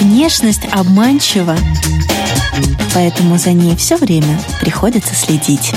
Внешность 0.00 0.62
обманчива, 0.72 1.54
поэтому 2.94 3.36
за 3.36 3.52
ней 3.52 3.76
все 3.76 3.96
время 3.96 4.40
приходится 4.62 5.14
следить. 5.14 5.72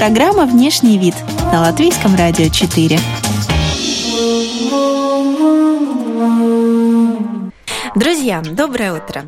Программа 0.00 0.44
«Внешний 0.44 0.98
вид» 0.98 1.14
на 1.52 1.60
Латвийском 1.60 2.16
радио 2.16 2.48
4. 2.48 2.98
Друзья, 7.94 8.42
доброе 8.42 8.94
утро! 8.94 9.26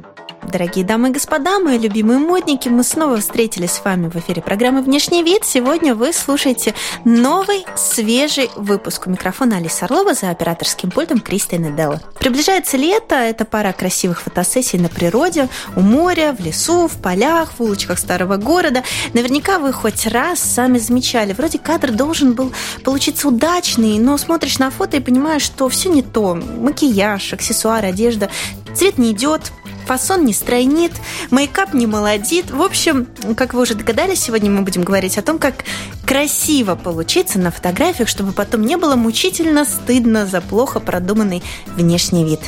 Дорогие 0.50 0.84
дамы 0.84 1.10
и 1.10 1.12
господа, 1.12 1.60
мои 1.60 1.78
любимые 1.78 2.18
модники, 2.18 2.68
мы 2.68 2.82
снова 2.82 3.18
встретились 3.18 3.70
с 3.70 3.84
вами 3.84 4.08
в 4.08 4.16
эфире 4.16 4.42
программы 4.42 4.82
«Внешний 4.82 5.22
вид». 5.22 5.44
Сегодня 5.44 5.94
вы 5.94 6.12
слушаете 6.12 6.74
новый, 7.04 7.64
свежий 7.76 8.50
выпуск. 8.56 9.06
У 9.06 9.10
микрофона 9.10 9.58
Алиса 9.58 9.84
Орлова 9.84 10.12
за 10.14 10.30
операторским 10.30 10.90
пультом 10.90 11.20
Кристина 11.20 11.70
Делла. 11.70 12.00
Приближается 12.18 12.76
лето, 12.76 13.14
это 13.14 13.44
пара 13.44 13.72
красивых 13.72 14.22
фотосессий 14.22 14.80
на 14.80 14.88
природе, 14.88 15.48
у 15.76 15.82
моря, 15.82 16.34
в 16.36 16.44
лесу, 16.44 16.88
в 16.88 17.00
полях, 17.00 17.52
в 17.56 17.62
улочках 17.62 18.00
старого 18.00 18.36
города. 18.36 18.82
Наверняка 19.14 19.60
вы 19.60 19.72
хоть 19.72 20.04
раз 20.08 20.40
сами 20.40 20.78
замечали, 20.78 21.32
вроде 21.32 21.60
кадр 21.60 21.92
должен 21.92 22.32
был 22.32 22.52
получиться 22.82 23.28
удачный, 23.28 24.00
но 24.00 24.18
смотришь 24.18 24.58
на 24.58 24.72
фото 24.72 24.96
и 24.96 25.00
понимаешь, 25.00 25.42
что 25.42 25.68
все 25.68 25.90
не 25.90 26.02
то. 26.02 26.34
Макияж, 26.34 27.34
аксессуары, 27.34 27.86
одежда, 27.86 28.30
цвет 28.74 28.98
не 28.98 29.12
идет, 29.12 29.52
фасон 29.86 30.24
не 30.24 30.32
стройнит, 30.32 30.92
мейкап 31.30 31.74
не 31.74 31.86
молодит. 31.86 32.50
В 32.50 32.62
общем, 32.62 33.06
как 33.36 33.54
вы 33.54 33.62
уже 33.62 33.74
догадались, 33.74 34.20
сегодня 34.20 34.50
мы 34.50 34.62
будем 34.62 34.82
говорить 34.82 35.18
о 35.18 35.22
том, 35.22 35.38
как 35.38 35.64
красиво 36.06 36.74
получиться 36.74 37.38
на 37.38 37.50
фотографиях, 37.50 38.08
чтобы 38.08 38.32
потом 38.32 38.62
не 38.62 38.76
было 38.76 38.96
мучительно 38.96 39.64
стыдно 39.64 40.26
за 40.26 40.40
плохо 40.40 40.80
продуманный 40.80 41.42
внешний 41.76 42.24
вид. 42.24 42.40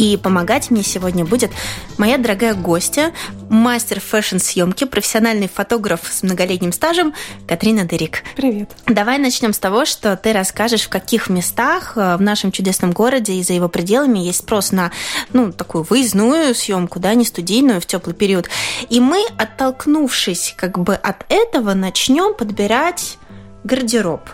И 0.00 0.16
помогать 0.16 0.70
мне 0.70 0.82
сегодня 0.82 1.26
будет 1.26 1.50
моя 1.98 2.16
дорогая 2.16 2.54
гостья, 2.54 3.12
мастер 3.50 4.00
фэшн-съемки, 4.00 4.84
профессиональный 4.84 5.46
фотограф 5.46 6.00
с 6.10 6.22
многолетним 6.22 6.72
стажем 6.72 7.12
Катрина 7.46 7.84
Дырик. 7.84 8.22
Привет. 8.34 8.70
Давай 8.86 9.18
начнем 9.18 9.52
с 9.52 9.58
того, 9.58 9.84
что 9.84 10.16
ты 10.16 10.32
расскажешь, 10.32 10.84
в 10.84 10.88
каких 10.88 11.28
местах 11.28 11.98
э, 11.98 12.16
в 12.16 12.22
нашем 12.22 12.50
чудесном 12.50 12.92
городе 12.92 13.34
и 13.34 13.42
за 13.42 13.52
его 13.52 13.68
пределами 13.68 14.20
есть 14.20 14.38
спрос 14.38 14.72
на 14.72 14.90
ну, 15.34 15.52
такую 15.52 15.84
выездную 15.84 16.54
съемку, 16.54 16.98
да, 16.98 17.12
не 17.12 17.26
студийную 17.26 17.82
в 17.82 17.84
теплый 17.84 18.14
период. 18.14 18.48
И 18.88 19.00
мы, 19.00 19.22
оттолкнувшись 19.36 20.54
как 20.56 20.78
бы 20.78 20.94
от 20.94 21.26
этого, 21.28 21.74
начнем 21.74 22.32
подбирать 22.32 23.18
гардероб. 23.64 24.30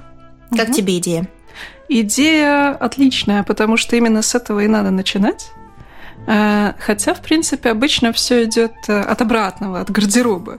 Как 0.57 0.69
угу. 0.69 0.75
тебе 0.77 0.99
идея? 0.99 1.29
Идея 1.89 2.71
отличная, 2.71 3.43
потому 3.43 3.77
что 3.77 3.97
именно 3.97 4.23
с 4.23 4.35
этого 4.35 4.61
и 4.61 4.69
надо 4.69 4.91
начинать. 4.91 5.53
Э, 6.27 6.73
хотя, 6.79 7.15
в 7.15 7.21
принципе, 7.21 7.71
обычно 7.71 8.13
все 8.13 8.45
идет 8.45 8.73
э, 8.89 9.01
от 9.01 9.23
обратного, 9.23 9.81
от 9.81 9.91
гардероба. 9.91 10.59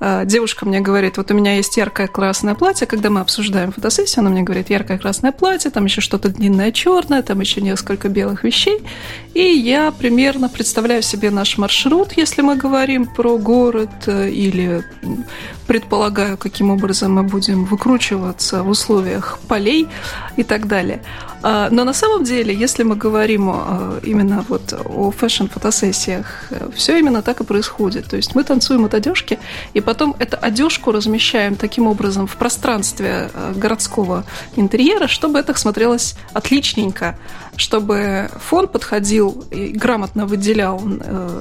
Э, 0.00 0.22
девушка 0.24 0.66
мне 0.66 0.80
говорит, 0.80 1.18
вот 1.18 1.30
у 1.30 1.34
меня 1.34 1.56
есть 1.56 1.76
яркое 1.76 2.06
красное 2.06 2.54
платье, 2.54 2.86
когда 2.86 3.10
мы 3.10 3.20
обсуждаем 3.20 3.72
фотосессию, 3.72 4.20
она 4.20 4.30
мне 4.30 4.42
говорит, 4.42 4.70
яркое 4.70 4.98
красное 4.98 5.32
платье, 5.32 5.70
там 5.70 5.84
еще 5.84 6.00
что-то 6.00 6.30
длинное 6.30 6.72
черное, 6.72 7.22
там 7.22 7.40
еще 7.40 7.60
несколько 7.60 8.08
белых 8.08 8.44
вещей. 8.44 8.82
И 9.34 9.42
я 9.42 9.92
примерно 9.92 10.48
представляю 10.48 11.02
себе 11.02 11.30
наш 11.30 11.58
маршрут, 11.58 12.12
если 12.12 12.42
мы 12.42 12.56
говорим 12.56 13.06
про 13.06 13.36
город, 13.38 14.08
или 14.08 14.84
предполагаю, 15.66 16.36
каким 16.36 16.70
образом 16.70 17.12
мы 17.14 17.22
будем 17.22 17.64
выкручиваться 17.64 18.62
в 18.62 18.68
условиях 18.68 19.38
полей 19.48 19.88
и 20.36 20.42
так 20.42 20.66
далее. 20.66 21.02
А, 21.42 21.68
но 21.70 21.84
на 21.84 21.92
самом 21.92 22.24
деле, 22.24 22.54
если 22.54 22.84
мы 22.84 22.94
говорим 22.94 23.50
а, 23.50 23.98
именно 24.02 24.44
вот 24.48 24.72
о 24.84 25.01
фэшн-фотосессиях, 25.10 26.50
все 26.74 26.98
именно 26.98 27.22
так 27.22 27.40
и 27.40 27.44
происходит. 27.44 28.08
То 28.08 28.16
есть 28.16 28.34
мы 28.34 28.44
танцуем 28.44 28.84
от 28.84 28.94
одежки, 28.94 29.38
и 29.74 29.80
потом 29.80 30.14
эту 30.18 30.38
одежку 30.40 30.92
размещаем 30.92 31.56
таким 31.56 31.86
образом 31.86 32.26
в 32.26 32.36
пространстве 32.36 33.30
а, 33.34 33.52
городского 33.54 34.24
интерьера, 34.56 35.08
чтобы 35.08 35.38
это 35.38 35.58
смотрелось 35.58 36.14
отличненько, 36.32 37.16
чтобы 37.56 38.30
фон 38.36 38.66
подходил 38.66 39.44
и 39.50 39.68
грамотно 39.68 40.26
выделял 40.26 40.80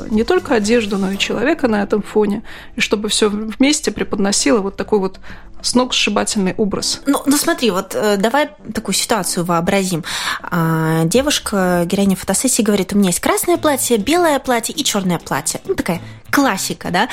не 0.09 0.23
только 0.23 0.55
одежду, 0.55 0.97
но 0.97 1.11
и 1.11 1.17
человека 1.17 1.67
на 1.67 1.83
этом 1.83 2.01
фоне, 2.01 2.43
и 2.75 2.81
чтобы 2.81 3.09
все 3.09 3.29
вместе 3.29 3.91
преподносило 3.91 4.59
вот 4.59 4.75
такой 4.75 4.99
вот 4.99 5.19
сногсшибательный 5.61 6.53
образ. 6.57 7.01
Ну, 7.05 7.21
ну 7.25 7.37
смотри, 7.37 7.71
вот 7.71 7.95
э, 7.95 8.17
давай 8.17 8.49
такую 8.73 8.95
ситуацию 8.95 9.45
вообразим. 9.45 10.03
А, 10.41 11.03
девушка, 11.05 11.83
героиня 11.85 12.15
фотосессии, 12.15 12.63
говорит, 12.63 12.93
у 12.93 12.97
меня 12.97 13.09
есть 13.09 13.19
красное 13.19 13.57
платье, 13.57 13.97
белое 13.97 14.39
платье 14.39 14.73
и 14.73 14.83
черное 14.83 15.19
платье. 15.19 15.61
Ну, 15.65 15.75
такая 15.75 16.01
классика, 16.31 16.89
да? 16.89 17.09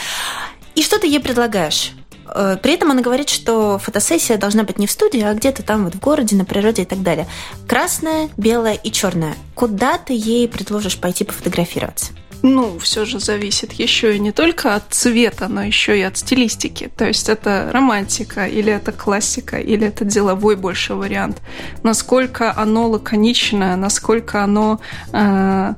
И 0.75 0.83
что 0.83 0.99
ты 0.99 1.07
ей 1.07 1.21
предлагаешь? 1.21 1.93
Э, 2.35 2.57
при 2.63 2.75
этом 2.75 2.91
она 2.91 3.03
говорит, 3.03 3.29
что 3.29 3.79
фотосессия 3.79 4.37
должна 4.37 4.65
быть 4.65 4.79
не 4.79 4.87
в 4.87 4.91
студии, 4.91 5.21
а 5.21 5.35
где-то 5.35 5.63
там 5.63 5.85
вот 5.85 5.95
в 5.95 6.01
городе, 6.01 6.37
на 6.37 6.45
природе 6.45 6.83
и 6.83 6.87
так 6.87 7.03
далее. 7.03 7.27
Красное, 7.67 8.29
белое 8.37 8.75
и 8.75 8.91
черное. 8.91 9.35
Куда 9.55 9.99
ты 9.99 10.13
ей 10.15 10.49
предложишь 10.49 10.99
пойти 10.99 11.25
пофотографироваться? 11.25 12.13
ну, 12.43 12.79
все 12.79 13.05
же 13.05 13.19
зависит 13.19 13.73
еще 13.73 14.17
и 14.17 14.19
не 14.19 14.33
только 14.33 14.75
от 14.75 14.85
цвета, 14.91 15.49
но 15.49 15.63
еще 15.63 15.99
и 15.99 16.03
от 16.03 16.17
стилистики. 16.17 16.91
То 16.97 17.07
есть 17.07 17.29
это 17.29 17.71
романтика, 17.73 18.47
или 18.47 18.73
это 18.73 18.93
классика, 18.93 19.59
или 19.59 19.87
это 19.87 20.05
деловой 20.05 20.57
больше 20.57 20.95
вариант. 20.95 21.41
Насколько 21.83 22.57
оно 22.57 22.89
лаконичное, 22.89 23.77
насколько 23.77 24.45
оно 24.45 24.81
э, 25.13 25.75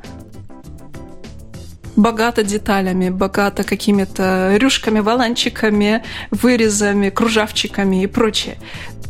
богато 2.01 2.43
деталями, 2.43 3.11
богато 3.11 3.63
какими-то 3.63 4.57
рюшками, 4.57 5.01
валанчиками, 5.01 6.03
вырезами, 6.31 7.11
кружавчиками 7.11 8.03
и 8.03 8.07
прочее. 8.07 8.57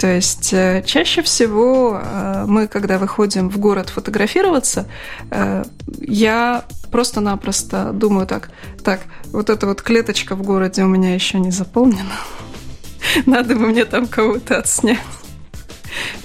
То 0.01 0.07
есть 0.07 0.53
э, 0.53 0.83
чаще 0.87 1.23
всего 1.23 2.01
э, 2.03 2.45
мы, 2.49 2.67
когда 2.67 2.99
выходим 2.99 3.51
в 3.51 3.59
город 3.59 3.91
фотографироваться, 3.91 4.87
э, 5.31 5.65
я 6.01 6.65
просто-напросто 6.91 7.93
думаю 7.93 8.27
так, 8.27 8.51
так, 8.83 9.01
вот 9.33 9.51
эта 9.51 9.67
вот 9.67 9.83
клеточка 9.83 10.35
в 10.35 10.43
городе 10.43 10.83
у 10.83 10.89
меня 10.89 11.15
еще 11.15 11.39
не 11.39 11.51
заполнена. 11.51 12.17
Надо 13.27 13.55
бы 13.55 13.67
мне 13.67 13.85
там 13.85 14.07
кого-то 14.07 14.59
отснять. 14.59 14.99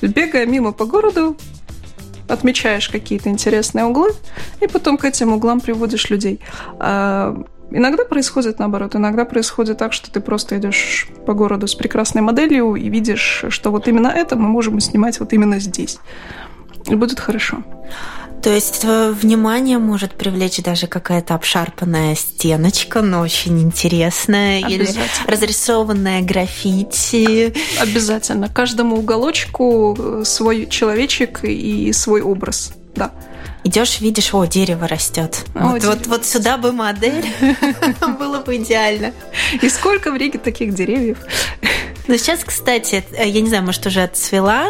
Бегая 0.02 0.46
мимо 0.46 0.72
по 0.72 0.86
городу, 0.86 1.36
отмечаешь 2.28 2.90
какие-то 2.90 3.30
интересные 3.30 3.86
углы, 3.86 4.10
и 4.62 4.68
потом 4.68 4.98
к 4.98 5.06
этим 5.06 5.34
углам 5.34 5.60
приводишь 5.60 6.10
людей. 6.10 6.40
А, 6.80 7.36
иногда 7.72 8.06
происходит 8.06 8.60
наоборот, 8.60 8.96
иногда 8.96 9.26
происходит 9.26 9.78
так, 9.78 9.94
что 9.94 10.12
ты 10.12 10.20
просто 10.20 10.58
идешь 10.58 11.08
по 11.26 11.34
городу 11.34 11.68
с 11.68 11.76
прекрасной 11.76 12.22
моделью 12.22 12.76
и 12.76 12.90
видишь, 12.90 13.46
что 13.50 13.72
вот 13.72 13.88
именно 13.88 14.08
это 14.08 14.36
мы 14.36 14.48
можем 14.48 14.80
снимать 14.80 15.20
вот 15.20 15.34
именно 15.34 15.60
здесь. 15.60 16.00
И 16.88 16.96
будет 16.96 17.20
хорошо. 17.20 17.64
То 18.46 18.54
есть 18.54 18.82
э, 18.84 19.10
внимание 19.10 19.80
может 19.80 20.14
привлечь 20.14 20.58
даже 20.58 20.86
какая-то 20.86 21.34
обшарпанная 21.34 22.14
стеночка, 22.14 23.02
но 23.02 23.22
очень 23.22 23.60
интересная, 23.60 24.60
или 24.60 24.88
разрисованная 25.26 26.22
граффити. 26.22 27.56
Обязательно. 27.82 28.48
Каждому 28.48 28.98
уголочку 28.98 29.98
э, 29.98 30.24
свой 30.26 30.68
человечек 30.68 31.40
и 31.44 31.92
свой 31.92 32.22
образ. 32.22 32.74
Да. 32.96 33.14
Идешь, 33.64 34.00
видишь, 34.00 34.32
о, 34.32 34.46
дерево 34.46 34.88
растет. 34.88 35.44
О, 35.56 35.70
вот, 35.70 35.82
дерево. 35.82 35.96
вот, 35.96 36.06
вот 36.06 36.26
сюда 36.28 36.58
бы 36.58 36.72
модель 36.72 37.26
было 38.20 38.42
бы 38.42 38.58
идеально. 38.58 39.12
И 39.60 39.70
сколько 39.70 40.12
в 40.12 40.18
Риге 40.18 40.38
таких 40.38 40.76
деревьев? 40.76 41.18
Ну, 42.08 42.16
сейчас, 42.16 42.44
кстати, 42.44 43.04
э, 43.14 43.28
я 43.28 43.42
не 43.42 43.48
знаю, 43.48 43.64
может, 43.64 43.88
уже 43.88 44.04
отцвела, 44.04 44.68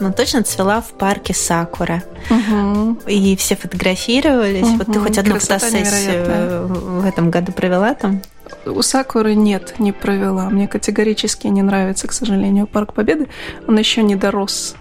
но 0.00 0.12
точно 0.12 0.42
цвела 0.42 0.80
в 0.80 0.92
парке 0.92 1.34
Сакура. 1.34 2.02
Угу. 2.30 2.98
И 3.06 3.36
все 3.36 3.56
фотографировались. 3.56 4.66
Угу. 4.66 4.76
Вот 4.78 4.86
ты 4.92 4.98
хоть 5.00 5.18
одну 5.18 5.32
Красота 5.32 5.58
фотосессию 5.58 6.66
в 6.66 7.06
этом 7.06 7.30
году 7.30 7.52
провела 7.52 7.94
там? 7.94 8.22
У 8.66 8.82
Сакуры 8.82 9.34
нет, 9.34 9.74
не 9.78 9.92
провела. 9.92 10.50
Мне 10.50 10.68
категорически 10.68 11.46
не 11.46 11.62
нравится, 11.62 12.08
к 12.08 12.12
сожалению, 12.12 12.66
Парк 12.66 12.92
Победы. 12.92 13.28
Он 13.66 13.78
еще 13.78 14.02
не 14.02 14.16
дорос 14.16 14.76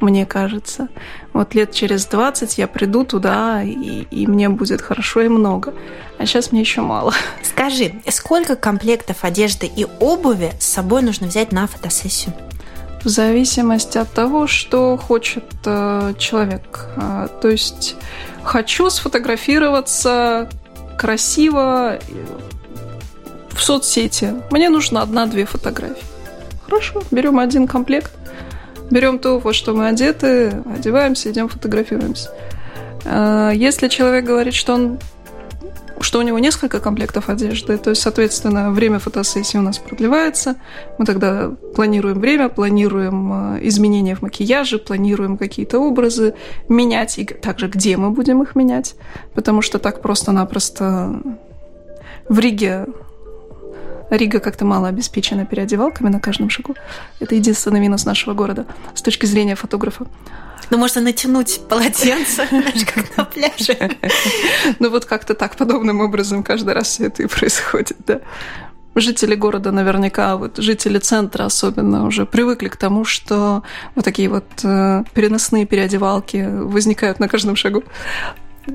мне 0.00 0.26
кажется. 0.26 0.88
Вот 1.32 1.54
лет 1.54 1.72
через 1.72 2.06
20 2.06 2.58
я 2.58 2.66
приду 2.66 3.04
туда, 3.04 3.62
и, 3.62 4.06
и 4.10 4.26
мне 4.26 4.48
будет 4.48 4.80
хорошо 4.80 5.20
и 5.20 5.28
много. 5.28 5.74
А 6.18 6.26
сейчас 6.26 6.52
мне 6.52 6.60
еще 6.60 6.80
мало. 6.80 7.14
Скажи, 7.42 7.94
сколько 8.08 8.56
комплектов 8.56 9.24
одежды 9.24 9.66
и 9.66 9.86
обуви 10.00 10.52
с 10.58 10.66
собой 10.66 11.02
нужно 11.02 11.26
взять 11.26 11.52
на 11.52 11.66
фотосессию? 11.66 12.34
В 13.04 13.08
зависимости 13.08 13.98
от 13.98 14.12
того, 14.12 14.46
что 14.46 14.96
хочет 14.96 15.44
э, 15.64 16.14
человек. 16.18 16.86
Э, 16.96 17.28
то 17.40 17.48
есть 17.48 17.96
хочу 18.42 18.90
сфотографироваться 18.90 20.48
красиво, 20.98 21.98
в 23.60 23.62
соцсети. 23.62 24.34
Мне 24.50 24.70
нужно 24.70 25.02
одна-две 25.02 25.44
фотографии. 25.44 26.02
Хорошо, 26.64 27.02
берем 27.10 27.38
один 27.38 27.66
комплект, 27.66 28.12
берем 28.90 29.18
то, 29.18 29.38
во 29.38 29.52
что 29.52 29.74
мы 29.74 29.88
одеты, 29.88 30.62
одеваемся, 30.74 31.30
идем 31.30 31.48
фотографируемся. 31.48 32.30
А, 33.04 33.50
если 33.50 33.88
человек 33.88 34.24
говорит, 34.24 34.54
что 34.54 34.74
он 34.74 34.98
что 36.00 36.18
у 36.18 36.22
него 36.22 36.38
несколько 36.38 36.80
комплектов 36.80 37.28
одежды, 37.28 37.76
то 37.76 37.90
есть, 37.90 38.02
соответственно, 38.02 38.70
время 38.70 38.98
фотосессии 38.98 39.58
у 39.58 39.62
нас 39.62 39.78
продлевается. 39.78 40.56
Мы 40.98 41.04
тогда 41.04 41.50
планируем 41.74 42.20
время, 42.20 42.48
планируем 42.48 43.32
а, 43.32 43.58
изменения 43.60 44.14
в 44.14 44.22
макияже, 44.22 44.78
планируем 44.78 45.36
какие-то 45.36 45.78
образы 45.78 46.34
менять, 46.68 47.18
и 47.18 47.24
также 47.24 47.68
где 47.68 47.96
мы 47.96 48.10
будем 48.10 48.42
их 48.42 48.54
менять, 48.54 48.94
потому 49.34 49.62
что 49.62 49.78
так 49.78 50.00
просто-напросто 50.00 51.22
в 52.28 52.38
Риге 52.38 52.86
Рига 54.10 54.40
как-то 54.40 54.64
мало 54.64 54.88
обеспечена 54.88 55.46
переодевалками 55.46 56.08
на 56.08 56.18
каждом 56.18 56.50
шагу. 56.50 56.74
Это 57.20 57.36
единственный 57.36 57.78
минус 57.78 58.04
нашего 58.04 58.34
города 58.34 58.66
с 58.94 59.02
точки 59.02 59.26
зрения 59.26 59.54
фотографа. 59.54 60.06
Ну, 60.70 60.78
можно 60.78 61.00
натянуть 61.00 61.60
полотенце, 61.68 62.46
как 62.94 63.16
на 63.16 63.24
пляже. 63.24 63.96
Ну, 64.78 64.90
вот 64.90 65.04
как-то 65.04 65.34
так, 65.34 65.56
подобным 65.56 66.00
образом 66.00 66.42
каждый 66.42 66.74
раз 66.74 66.88
все 66.88 67.06
это 67.06 67.22
и 67.22 67.26
происходит, 67.26 67.96
да. 68.06 68.20
Жители 68.96 69.36
города 69.36 69.70
наверняка, 69.70 70.36
вот 70.36 70.58
жители 70.58 70.98
центра 70.98 71.44
особенно 71.44 72.06
уже 72.06 72.26
привыкли 72.26 72.68
к 72.68 72.76
тому, 72.76 73.04
что 73.04 73.62
вот 73.94 74.04
такие 74.04 74.28
вот 74.28 74.44
э, 74.64 75.04
переносные 75.14 75.64
переодевалки 75.64 76.44
возникают 76.48 77.20
на 77.20 77.28
каждом 77.28 77.54
шагу 77.54 77.84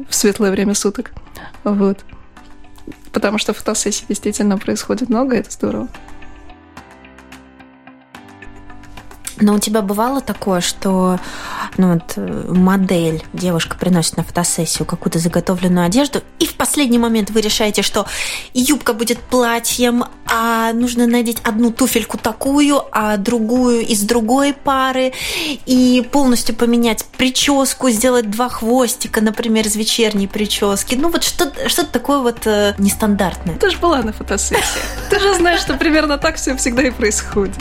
в 0.10 0.16
светлое 0.16 0.52
время 0.52 0.74
суток. 0.74 1.12
Вот. 1.66 2.06
Потому 3.12 3.38
что 3.38 3.54
фотосессий 3.54 4.06
действительно 4.08 4.58
происходит 4.58 5.10
много, 5.10 5.36
и 5.36 5.40
это 5.40 5.52
здорово. 5.52 5.90
Но 9.38 9.56
у 9.56 9.60
тебя 9.60 9.82
бывало 9.82 10.22
такое, 10.22 10.62
что 10.62 11.20
ну, 11.78 11.94
вот, 11.94 12.14
э, 12.16 12.54
модель, 12.54 13.24
девушка 13.34 13.76
приносит 13.78 14.18
на 14.18 14.24
фотосессию 14.24 14.86
какую-то 14.86 15.20
заготовленную 15.20 15.86
одежду, 15.86 16.22
и 16.40 16.46
в 16.46 16.56
последний 16.56 17.00
момент 17.00 17.32
вы 17.32 17.42
решаете, 17.42 17.82
что 17.82 18.06
юбка 18.54 18.94
будет 18.94 19.20
платьем, 19.20 20.06
а 20.26 20.72
нужно 20.74 21.06
надеть 21.06 21.40
одну 21.44 21.72
туфельку 21.72 22.18
такую, 22.18 22.82
а 22.92 23.18
другую 23.18 23.86
из 23.86 24.02
другой 24.04 24.54
пары, 24.54 25.12
и 25.66 26.08
полностью 26.12 26.56
поменять 26.56 27.06
прическу, 27.18 27.90
сделать 27.90 28.30
два 28.30 28.48
хвостика, 28.50 29.22
например, 29.22 29.68
из 29.68 29.76
вечерней 29.76 30.28
прически. 30.28 30.96
Ну 30.96 31.10
вот 31.10 31.24
что-то 31.24 31.68
что 31.68 31.86
такое 31.86 32.20
вот 32.20 32.48
э, 32.48 32.74
нестандартное. 32.78 33.56
Ты 33.56 33.70
же 33.70 33.78
была 33.78 34.02
на 34.02 34.14
фотосессии. 34.14 34.82
Ты 35.10 35.20
же 35.20 35.36
знаешь, 35.36 35.60
что 35.60 35.74
примерно 35.74 36.18
так 36.18 36.38
все 36.38 36.56
всегда 36.56 36.84
и 36.84 36.92
происходит. 36.92 37.56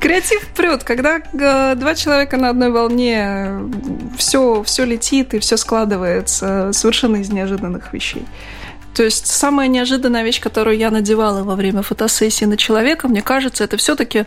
Креатив 0.00 0.48
прет, 0.56 0.82
когда 0.82 1.18
э, 1.18 1.74
два 1.74 1.94
человека 1.94 2.38
на 2.38 2.48
одной 2.48 2.70
волне, 2.70 3.50
все, 4.16 4.62
все 4.62 4.84
летит 4.84 5.34
и 5.34 5.38
все 5.38 5.58
складывается 5.58 6.70
совершенно 6.72 7.16
из 7.16 7.30
неожиданных 7.30 7.92
вещей. 7.92 8.24
То 8.94 9.04
есть 9.04 9.26
самая 9.26 9.68
неожиданная 9.68 10.22
вещь, 10.22 10.40
которую 10.40 10.76
я 10.76 10.90
надевала 10.90 11.42
во 11.42 11.54
время 11.54 11.82
фотосессии 11.82 12.46
на 12.46 12.56
человека, 12.56 13.08
мне 13.08 13.22
кажется, 13.22 13.62
это 13.62 13.76
все-таки 13.76 14.24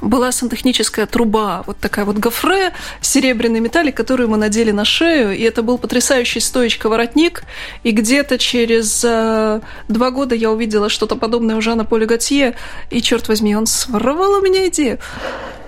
была 0.00 0.32
сантехническая 0.32 1.06
труба, 1.06 1.62
вот 1.66 1.78
такая 1.78 2.04
вот 2.04 2.16
гофре, 2.16 2.72
серебряный 3.00 3.60
металлик, 3.60 3.96
которую 3.96 4.28
мы 4.28 4.36
надели 4.36 4.70
на 4.70 4.84
шею, 4.84 5.36
и 5.36 5.42
это 5.42 5.62
был 5.62 5.78
потрясающий 5.78 6.40
стоечка-воротник, 6.40 7.42
и 7.82 7.90
где-то 7.90 8.38
через 8.38 9.04
э, 9.04 9.60
два 9.88 10.10
года 10.10 10.34
я 10.34 10.50
увидела 10.50 10.88
что-то 10.88 11.16
подобное 11.16 11.56
у 11.56 11.60
Жана 11.60 11.84
Поля 11.84 12.06
Готье, 12.06 12.54
и, 12.90 13.02
черт 13.02 13.28
возьми, 13.28 13.56
он 13.56 13.66
своровал 13.66 14.32
у 14.32 14.40
меня 14.40 14.68
идею. 14.68 14.98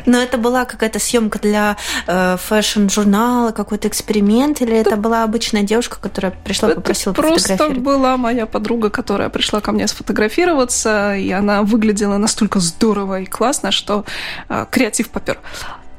Но 0.07 0.19
это 0.19 0.39
была 0.39 0.65
какая-то 0.65 0.99
съемка 0.99 1.39
для 1.39 1.77
э, 2.07 2.37
фэшн-журнала, 2.37 3.53
какой-то 3.53 3.89
эксперимент, 3.89 4.61
или 4.61 4.77
это, 4.77 4.91
это 4.91 4.97
была 4.97 5.25
обычная 5.25 5.63
девушка, 5.63 5.99
которая 6.01 6.33
пришла, 6.33 6.71
это 6.71 6.81
попросила 6.81 7.13
просто 7.13 7.71
была 7.71 8.17
моя 8.17 8.47
подруга, 8.47 8.91
которая 8.91 9.29
пришла 9.29 9.61
ко 9.61 9.73
мне 9.73 9.87
сфотографироваться, 9.89 11.15
и 11.15 11.31
она 11.31 11.63
выглядела 11.63 12.17
настолько 12.17 12.61
здорово 12.61 13.21
и 13.21 13.27
классно, 13.27 13.71
что 13.71 14.05
э, 14.49 14.67
креатив 14.71 15.11
попер. 15.11 15.39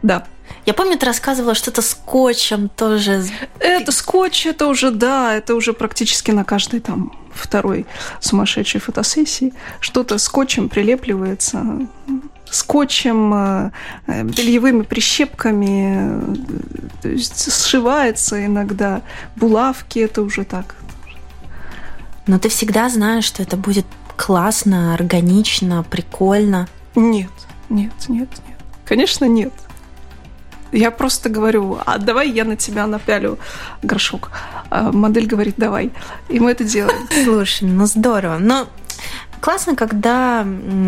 Да. 0.02 0.26
Я 0.66 0.74
помню, 0.74 0.98
ты 0.98 1.06
рассказывала 1.06 1.56
что-то 1.56 1.82
скотчем 1.82 2.70
тоже. 2.70 3.26
Это 3.60 3.92
скотч, 3.92 4.46
это 4.46 4.68
уже, 4.68 4.92
да, 4.92 5.34
это 5.36 5.56
уже 5.56 5.74
практически 5.74 6.32
на 6.32 6.44
каждой 6.44 6.82
там 6.82 7.18
второй 7.34 7.88
сумасшедшей 8.20 8.80
фотосессии. 8.80 9.54
Что-то 9.80 10.18
скотчем 10.20 10.70
прилепливается 10.70 11.66
скотчем, 12.52 13.34
э, 13.34 13.72
э, 14.08 14.24
бельевыми 14.24 14.84
прищепками, 14.84 16.22
то 17.02 17.10
есть 17.10 17.52
сшивается 17.52 18.46
иногда. 18.46 19.02
Булавки 19.36 20.00
это 20.00 20.22
уже 20.22 20.44
так. 20.44 20.76
Но 22.28 22.38
ты 22.38 22.50
всегда 22.50 22.90
знаешь, 22.90 23.26
что 23.26 23.42
это 23.42 23.58
будет 23.58 23.86
классно, 24.16 24.94
органично, 24.94 25.84
прикольно. 25.84 26.68
Нет, 26.96 27.32
нет, 27.70 27.94
нет, 28.08 28.30
нет. 28.48 28.60
Конечно, 28.86 29.26
нет. 29.26 29.54
Я 30.72 30.92
просто 30.92 31.30
говорю, 31.30 31.80
а 31.86 31.98
давай 31.98 32.30
я 32.30 32.46
на 32.46 32.56
тебя 32.56 32.88
напялю 32.88 33.40
горшок. 33.84 34.32
А 34.70 34.92
модель 34.92 35.28
говорит, 35.28 35.56
давай. 35.58 35.92
И 36.30 36.40
мы 36.40 36.52
это 36.52 36.64
делаем. 36.64 37.08
Слушай, 37.24 37.68
ну 37.68 37.86
здорово. 37.86 38.38
Но 38.38 38.68
классно, 39.42 39.76
когда 39.76 40.46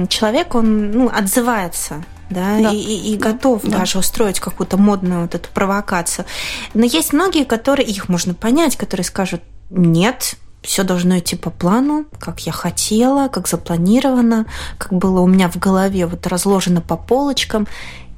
человек, 0.10 0.56
он 0.56 0.92
ну, 0.92 1.12
отзывается 1.14 2.04
да, 2.30 2.58
да. 2.60 2.72
И, 2.72 2.78
и, 2.78 3.18
готов 3.18 3.62
да. 3.64 3.80
даже 3.80 4.00
устроить 4.00 4.40
какую-то 4.40 4.78
модную 4.78 5.22
вот 5.22 5.36
эту 5.36 5.50
провокацию. 5.50 6.26
Но 6.74 6.84
есть 6.86 7.14
многие, 7.14 7.44
которые, 7.44 7.88
их 7.88 8.10
можно 8.10 8.34
понять, 8.34 8.76
которые 8.76 9.06
скажут, 9.06 9.42
нет, 9.70 10.36
все 10.64 10.84
должно 10.84 11.20
идти 11.20 11.36
по 11.36 11.50
плану, 11.50 12.06
как 12.20 12.40
я 12.42 12.52
хотела, 12.52 13.28
как 13.28 13.48
запланировано, 13.48 14.46
как 14.78 14.94
было 14.94 15.20
у 15.20 15.28
меня 15.28 15.50
в 15.50 15.58
голове 15.58 16.06
вот 16.06 16.26
разложено 16.26 16.82
по 16.82 16.96
полочкам. 16.96 17.68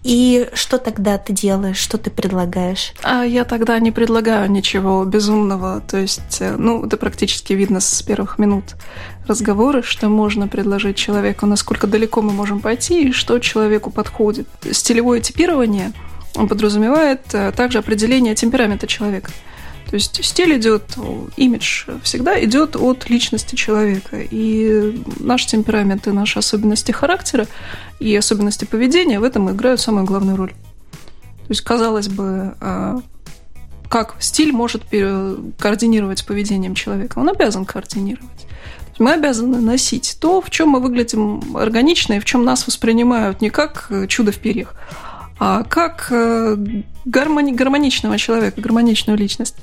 И 0.05 0.47
что 0.53 0.77
тогда 0.77 1.17
ты 1.17 1.33
делаешь, 1.33 1.77
что 1.77 1.97
ты 1.97 2.11
предлагаешь? 2.11 2.93
А 3.01 3.23
я 3.23 3.43
тогда 3.43 3.79
не 3.79 3.91
предлагаю 3.91 4.51
ничего 4.51 5.03
безумного. 5.03 5.81
То 5.81 5.97
есть, 5.97 6.37
э, 6.41 6.55
ну, 6.57 6.85
это 6.85 6.95
практически 6.97 7.53
видно 7.53 7.79
с 7.79 8.03
первых 8.03 8.37
минут 8.37 8.75
разговора, 9.27 9.81
что 9.81 10.07
можно 10.07 10.47
предложить 10.47 10.95
человеку, 10.95 11.47
насколько 11.47 11.87
далеко 11.87 12.21
мы 12.21 12.33
можем 12.33 12.59
пойти 12.59 13.09
и 13.09 13.11
что 13.11 13.39
человеку 13.39 13.89
подходит. 13.89 14.47
Стилевое 14.71 15.21
типирование 15.21 15.91
подразумевает 16.35 17.21
э, 17.33 17.51
также 17.51 17.79
определение 17.79 18.35
темперамента 18.35 18.85
человека. 18.85 19.31
То 19.89 19.95
есть 19.95 20.23
стиль 20.23 20.57
идет, 20.57 20.83
имидж 21.37 21.85
всегда 22.03 22.43
идет 22.43 22.75
от 22.75 23.09
личности 23.09 23.55
человека. 23.55 24.17
И 24.19 25.01
наш 25.19 25.45
темперамент 25.45 26.07
и 26.07 26.11
наши 26.11 26.39
особенности 26.39 26.91
характера 26.91 27.47
и 27.99 28.15
особенности 28.15 28.65
поведения 28.65 29.19
в 29.19 29.23
этом 29.23 29.49
играют 29.51 29.79
самую 29.79 30.05
главную 30.05 30.37
роль. 30.37 30.51
То 30.51 31.49
есть, 31.49 31.61
казалось 31.61 32.07
бы, 32.07 32.55
а, 32.59 33.01
как 33.87 34.15
стиль 34.19 34.51
может 34.51 34.83
координировать 35.59 36.19
с 36.19 36.23
поведением 36.23 36.73
человека? 36.73 37.19
Он 37.19 37.29
обязан 37.29 37.65
координировать. 37.65 38.47
Мы 38.97 39.13
обязаны 39.13 39.59
носить 39.59 40.17
то, 40.19 40.41
в 40.41 40.49
чем 40.49 40.69
мы 40.69 40.79
выглядим 40.79 41.55
органично 41.55 42.13
и 42.13 42.19
в 42.19 42.25
чем 42.25 42.45
нас 42.45 42.65
воспринимают 42.65 43.41
не 43.41 43.49
как 43.49 43.91
чудо 44.07 44.31
в 44.31 44.39
перьях, 44.39 44.73
а 45.39 45.63
как 45.63 46.07
э, 46.11 46.55
гармони- 47.05 47.53
гармоничного 47.53 48.17
человека, 48.17 48.61
гармоничную 48.61 49.17
личность. 49.17 49.55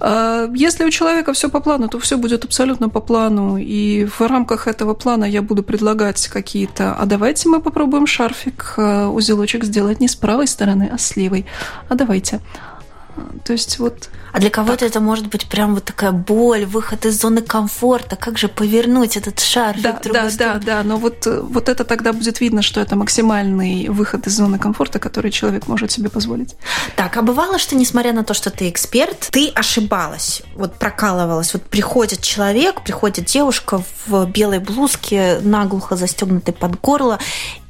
А 0.00 0.48
если 0.54 0.84
у 0.84 0.90
человека 0.90 1.32
все 1.32 1.50
по 1.50 1.60
плану, 1.60 1.88
то 1.88 1.98
все 1.98 2.16
будет 2.16 2.44
абсолютно 2.44 2.88
по 2.88 3.00
плану. 3.00 3.58
И 3.58 4.06
в 4.06 4.20
рамках 4.22 4.66
этого 4.66 4.94
плана 4.94 5.24
я 5.24 5.42
буду 5.42 5.62
предлагать 5.62 6.26
какие-то, 6.28 6.94
а 6.94 7.06
давайте 7.06 7.48
мы 7.48 7.60
попробуем 7.60 8.06
шарфик, 8.06 8.74
э, 8.76 9.06
узелочек 9.06 9.64
сделать 9.64 10.00
не 10.00 10.08
с 10.08 10.16
правой 10.16 10.46
стороны, 10.46 10.90
а 10.92 10.98
с 10.98 11.16
левой. 11.16 11.46
А 11.88 11.94
давайте. 11.94 12.40
То 13.44 13.52
есть 13.52 13.78
вот 13.78 14.10
а 14.32 14.38
для 14.38 14.50
кого-то 14.50 14.86
это 14.86 15.00
может 15.00 15.26
быть 15.26 15.46
прям 15.46 15.74
вот 15.74 15.84
такая 15.84 16.12
боль, 16.12 16.64
выход 16.64 17.06
из 17.06 17.20
зоны 17.20 17.42
комфорта. 17.42 18.16
Как 18.16 18.38
же 18.38 18.48
повернуть 18.48 19.16
этот 19.16 19.40
шар 19.40 19.76
да, 19.80 19.92
да, 19.92 19.98
сторону? 19.98 20.30
Да, 20.38 20.54
да, 20.54 20.82
но 20.84 20.96
вот, 20.96 21.26
вот 21.26 21.68
это 21.68 21.84
тогда 21.84 22.12
будет 22.12 22.40
видно, 22.40 22.62
что 22.62 22.80
это 22.80 22.96
максимальный 22.96 23.88
выход 23.88 24.26
из 24.26 24.36
зоны 24.36 24.58
комфорта, 24.58 24.98
который 24.98 25.30
человек 25.30 25.66
может 25.66 25.90
себе 25.90 26.08
позволить. 26.10 26.56
Так, 26.96 27.16
а 27.16 27.22
бывало, 27.22 27.58
что 27.58 27.74
несмотря 27.74 28.12
на 28.12 28.24
то, 28.24 28.34
что 28.34 28.50
ты 28.50 28.68
эксперт, 28.68 29.28
ты 29.30 29.48
ошибалась, 29.48 30.42
вот 30.54 30.74
прокалывалась. 30.74 31.52
Вот 31.52 31.64
приходит 31.64 32.22
человек, 32.22 32.82
приходит 32.82 33.24
девушка 33.24 33.82
в 34.06 34.26
белой 34.26 34.60
блузке, 34.60 35.40
наглухо 35.42 35.96
застегнутой 35.96 36.54
под 36.54 36.80
горло, 36.80 37.18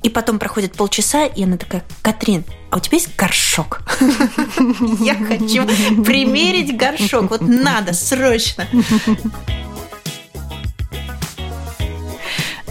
и 0.02 0.08
потом 0.08 0.38
проходит 0.38 0.72
полчаса, 0.72 1.26
и 1.26 1.44
она 1.44 1.56
такая, 1.56 1.84
Катрин, 2.02 2.44
а 2.70 2.76
у 2.76 2.80
тебя 2.80 2.96
есть 2.96 3.16
горшок? 3.16 3.82
Я 5.00 5.14
хочу 5.14 5.66
примерить 6.02 6.76
горшок. 6.76 7.30
Вот 7.30 7.40
надо, 7.42 7.92
срочно. 7.92 8.66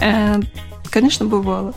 Э, 0.02 0.40
конечно, 0.90 1.26
бывало. 1.26 1.74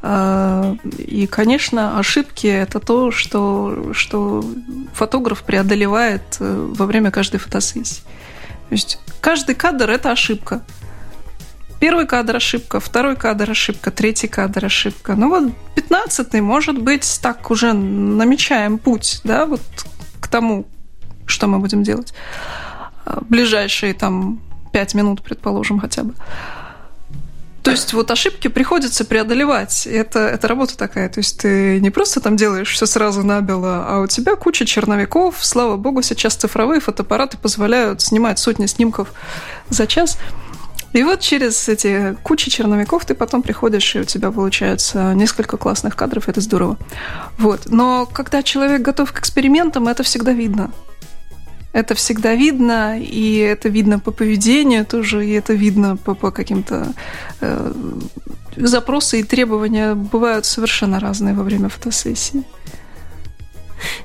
Э, 0.00 0.76
и, 0.98 1.26
конечно, 1.26 1.98
ошибки– 1.98 2.46
это 2.48 2.78
то, 2.78 3.10
что, 3.10 3.92
что 3.92 4.44
фотограф 4.92 5.42
преодолевает 5.42 6.22
э, 6.38 6.70
во 6.72 6.86
время 6.86 7.10
каждой 7.10 7.38
фотосессии. 7.38 8.02
То 8.68 8.74
есть 8.74 8.98
каждый 9.20 9.54
кадр– 9.56 9.90
это 9.90 10.12
ошибка. 10.12 10.62
Первый 11.80 12.06
кадр 12.06 12.36
ошибка, 12.36 12.80
второй 12.80 13.16
кадр 13.16 13.50
ошибка, 13.50 13.90
третий 13.90 14.28
кадр 14.28 14.64
ошибка. 14.64 15.14
Ну 15.14 15.28
вот 15.28 15.52
пятнадцатый, 15.74 16.40
может 16.40 16.80
быть, 16.80 17.18
так 17.22 17.50
уже 17.50 17.72
намечаем 17.72 18.78
путь, 18.78 19.20
да, 19.24 19.44
вот 19.46 19.60
к 20.20 20.28
тому, 20.28 20.66
что 21.26 21.46
мы 21.46 21.58
будем 21.58 21.82
делать. 21.82 22.14
Ближайшие 23.22 23.92
там 23.92 24.40
пять 24.72 24.94
минут, 24.94 25.22
предположим, 25.22 25.78
хотя 25.78 26.04
бы. 26.04 26.14
То 27.62 27.70
есть 27.70 27.94
вот 27.94 28.10
ошибки 28.10 28.48
приходится 28.48 29.06
преодолевать. 29.06 29.86
Это, 29.86 30.18
это 30.20 30.48
работа 30.48 30.76
такая. 30.76 31.08
То 31.08 31.20
есть 31.20 31.40
ты 31.40 31.80
не 31.80 31.90
просто 31.90 32.20
там 32.20 32.36
делаешь 32.36 32.70
все 32.70 32.84
сразу 32.84 33.22
набело, 33.22 33.86
а 33.88 34.00
у 34.00 34.06
тебя 34.06 34.36
куча 34.36 34.66
черновиков. 34.66 35.36
Слава 35.40 35.76
богу, 35.78 36.02
сейчас 36.02 36.34
цифровые 36.34 36.80
фотоаппараты 36.80 37.38
позволяют 37.38 38.02
снимать 38.02 38.38
сотни 38.38 38.66
снимков 38.66 39.14
за 39.70 39.86
час. 39.86 40.18
И 40.94 41.02
вот 41.02 41.20
через 41.20 41.68
эти 41.68 42.16
кучи 42.22 42.50
черновиков 42.50 43.04
ты 43.04 43.14
потом 43.14 43.42
приходишь, 43.42 43.96
и 43.96 44.00
у 44.00 44.04
тебя 44.04 44.30
получается 44.30 45.12
несколько 45.14 45.56
классных 45.56 45.96
кадров, 45.96 46.28
это 46.28 46.40
здорово. 46.40 46.78
Вот. 47.36 47.62
Но 47.66 48.06
когда 48.06 48.44
человек 48.44 48.82
готов 48.82 49.12
к 49.12 49.18
экспериментам, 49.18 49.88
это 49.88 50.04
всегда 50.04 50.30
видно. 50.32 50.70
Это 51.72 51.96
всегда 51.96 52.34
видно, 52.36 52.96
и 53.00 53.38
это 53.38 53.68
видно 53.68 53.98
по 53.98 54.12
поведению 54.12 54.86
тоже, 54.86 55.26
и 55.26 55.32
это 55.32 55.54
видно 55.54 55.96
по, 55.96 56.14
по 56.14 56.30
каким-то 56.30 56.92
э, 57.40 57.72
запросы 58.54 59.18
и 59.18 59.24
требования 59.24 59.94
бывают 59.96 60.46
совершенно 60.46 61.00
разные 61.00 61.34
во 61.34 61.42
время 61.42 61.68
фотосессии. 61.68 62.44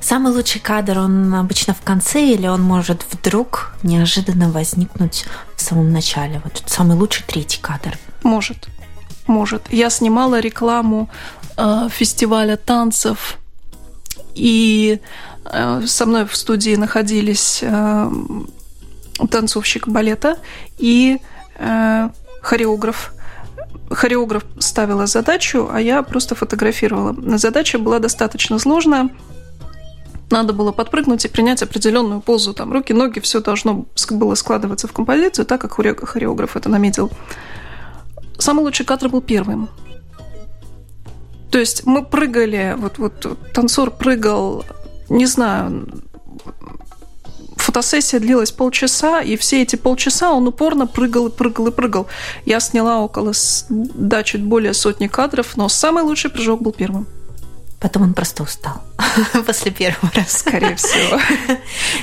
Самый 0.02 0.34
лучший 0.34 0.60
кадр, 0.60 0.98
он 0.98 1.36
обычно 1.36 1.76
в 1.76 1.82
конце 1.82 2.26
или 2.34 2.48
он 2.48 2.64
может 2.64 3.06
вдруг 3.12 3.74
неожиданно 3.84 4.50
возникнуть 4.50 5.26
самом 5.70 5.92
начале? 5.92 6.42
Вот 6.44 6.64
самый 6.66 6.98
лучший 6.98 7.24
третий 7.26 7.62
кадр. 7.62 7.98
Может, 8.24 8.70
может. 9.28 9.62
Я 9.72 9.90
снимала 9.90 10.40
рекламу 10.40 11.10
э, 11.58 11.90
фестиваля 11.90 12.58
танцев, 12.58 13.38
и 14.36 15.00
Э, 15.46 15.82
со 15.86 16.06
мной 16.06 16.26
в 16.26 16.36
студии 16.36 16.76
находились 16.76 17.60
э, 17.62 18.12
танцовщик 19.30 19.88
балета 19.88 20.38
и 20.78 21.18
э, 21.56 22.10
хореограф. 22.42 23.14
Хореограф 23.90 24.44
ставила 24.60 25.08
задачу, 25.08 25.70
а 25.72 25.82
я 25.82 26.04
просто 26.04 26.36
фотографировала. 26.36 27.16
Задача 27.38 27.80
была 27.80 28.00
достаточно 28.00 28.60
сложная. 28.60 29.10
Надо 30.32 30.54
было 30.54 30.72
подпрыгнуть 30.72 31.26
и 31.26 31.28
принять 31.28 31.64
определенную 31.64 32.22
позу. 32.22 32.54
Там 32.54 32.72
руки, 32.72 32.94
ноги, 32.94 33.20
все 33.20 33.42
должно 33.42 33.86
было 34.12 34.36
складываться 34.36 34.88
в 34.88 34.94
композицию, 34.94 35.46
так 35.46 35.62
как 35.62 35.74
хореограф 35.74 36.56
это 36.56 36.70
наметил. 36.70 37.12
Самый 38.38 38.62
лучший 38.64 38.86
кадр 38.86 39.10
был 39.10 39.22
первым. 39.22 39.70
То 41.52 41.58
есть 41.58 41.86
мы 41.86 42.06
прыгали, 42.06 42.76
вот, 42.78 43.00
вот 43.00 43.38
танцор 43.54 43.90
прыгал 43.90 44.64
не 45.10 45.26
знаю, 45.26 45.88
фотосессия 47.56 48.20
длилась 48.20 48.52
полчаса, 48.52 49.22
и 49.22 49.36
все 49.36 49.62
эти 49.62 49.76
полчаса 49.76 50.32
он 50.32 50.48
упорно 50.48 50.88
прыгал 50.88 51.28
и 51.28 51.32
прыгал 51.32 51.68
и 51.68 51.72
прыгал. 51.72 52.08
Я 52.46 52.60
сняла 52.60 53.00
около, 53.00 53.34
да, 53.70 54.24
чуть 54.24 54.44
более 54.44 54.74
сотни 54.74 55.08
кадров, 55.08 55.58
но 55.58 55.68
самый 55.70 56.04
лучший 56.04 56.30
прыжок 56.30 56.62
был 56.62 56.72
первым. 56.72 57.08
Потом 57.80 58.04
он 58.04 58.14
просто 58.14 58.44
устал 58.44 58.82
после 59.46 59.72
первого 59.72 60.12
раза. 60.14 60.30
Скорее 60.30 60.76
всего. 60.76 61.20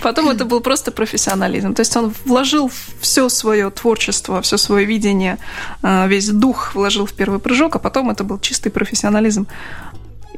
Потом 0.02 0.30
это 0.30 0.44
был 0.44 0.60
просто 0.60 0.90
профессионализм. 0.90 1.74
То 1.74 1.80
есть 1.80 1.94
он 1.96 2.14
вложил 2.24 2.70
все 3.00 3.28
свое 3.28 3.70
творчество, 3.70 4.40
все 4.40 4.56
свое 4.56 4.86
видение, 4.86 5.38
а, 5.82 6.06
весь 6.06 6.28
дух 6.28 6.74
вложил 6.74 7.04
в 7.04 7.12
первый 7.12 7.40
прыжок, 7.40 7.76
а 7.76 7.78
потом 7.78 8.10
это 8.10 8.24
был 8.24 8.38
чистый 8.38 8.70
профессионализм 8.70 9.46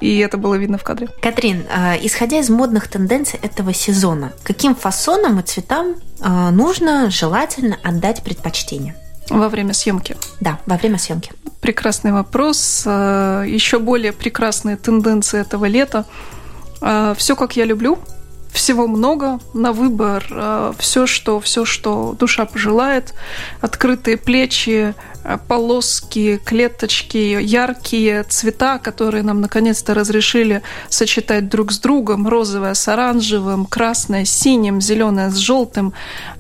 и 0.01 0.19
это 0.19 0.37
было 0.37 0.55
видно 0.55 0.79
в 0.79 0.85
кадре. 0.85 1.09
Катрин, 1.21 1.65
а, 1.71 1.97
исходя 2.01 2.39
из 2.39 2.49
модных 2.51 2.89
тенденций 2.89 3.39
этого 3.43 3.75
сезона, 3.75 4.33
каким 4.45 4.75
фасонам 4.75 5.41
и 5.41 5.43
цветам 5.43 5.97
а, 6.21 6.51
нужно 6.51 7.11
желательно 7.11 7.79
отдать 7.83 8.23
предпочтение? 8.23 8.97
Во 9.31 9.49
время 9.49 9.73
съемки. 9.73 10.17
Да, 10.41 10.59
во 10.67 10.77
время 10.77 10.99
съемки. 10.99 11.33
Прекрасный 11.61 12.13
вопрос. 12.13 12.85
А, 12.87 13.43
Еще 13.43 13.79
более 13.79 14.13
прекрасные 14.13 14.77
тенденции 14.77 15.41
этого 15.41 15.67
лета. 15.67 16.05
Все, 17.17 17.35
как 17.35 17.57
я 17.57 17.65
люблю, 17.65 17.99
всего 18.53 18.87
много 18.87 19.41
на 19.53 19.73
выбор, 19.73 20.25
все, 20.79 21.09
что, 21.09 21.41
все, 21.41 21.65
что 21.65 22.15
душа 22.17 22.47
пожелает, 22.47 23.15
открытые 23.61 24.17
плечи, 24.17 24.95
Э, 24.95 25.18
полоски, 25.49 26.41
клеточки, 26.45 27.39
яркие 27.41 28.23
цвета, 28.25 28.79
которые 28.79 29.23
нам 29.23 29.41
наконец-то 29.41 29.95
разрешили 29.95 30.63
сочетать 30.89 31.49
друг 31.49 31.73
с 31.73 31.79
другом. 31.79 32.27
Розовое 32.29 32.75
с 32.75 32.89
оранжевым, 32.89 33.67
красное 33.67 34.25
с 34.25 34.31
синим, 34.31 34.81
зеленое 34.81 35.31
с 35.31 35.37
желтым. 35.37 35.93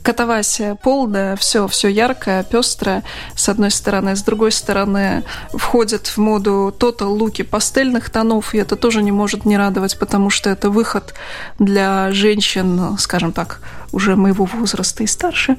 Катавасия 0.02 0.74
полная, 0.74 1.36
все, 1.36 1.68
все 1.68 1.88
яркое, 1.88 2.42
пестрое, 2.42 3.02
с 3.34 3.48
одной 3.48 3.70
стороны. 3.70 4.16
С 4.16 4.22
другой 4.22 4.52
стороны, 4.52 5.22
входит 5.52 6.06
в 6.06 6.18
моду 6.18 6.74
тотал 6.76 7.12
луки 7.12 7.42
пастельных 7.42 8.10
тонов, 8.10 8.54
и 8.54 8.58
это 8.58 8.76
тоже 8.76 9.02
не 9.02 9.12
может 9.12 9.44
не 9.44 9.58
радовать, 9.58 9.98
потому 9.98 10.30
что 10.30 10.50
это 10.50 10.70
выход 10.70 11.14
для 11.58 12.10
женщин, 12.12 12.96
скажем 12.98 13.32
так, 13.32 13.60
уже 13.92 14.16
моего 14.16 14.44
возраста 14.44 15.02
и 15.02 15.06
старше. 15.06 15.56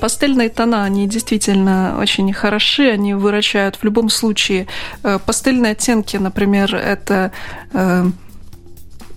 Пастельные 0.00 0.48
тона, 0.48 0.84
они 0.84 1.06
действительно 1.08 1.96
очень 2.00 2.32
хороши, 2.32 2.55
они 2.92 3.14
выручают 3.14 3.76
в 3.76 3.84
любом 3.84 4.08
случае. 4.08 4.66
Э, 5.02 5.18
пастельные 5.24 5.72
оттенки, 5.72 6.16
например, 6.16 6.74
это 6.74 7.32
э, 7.72 8.04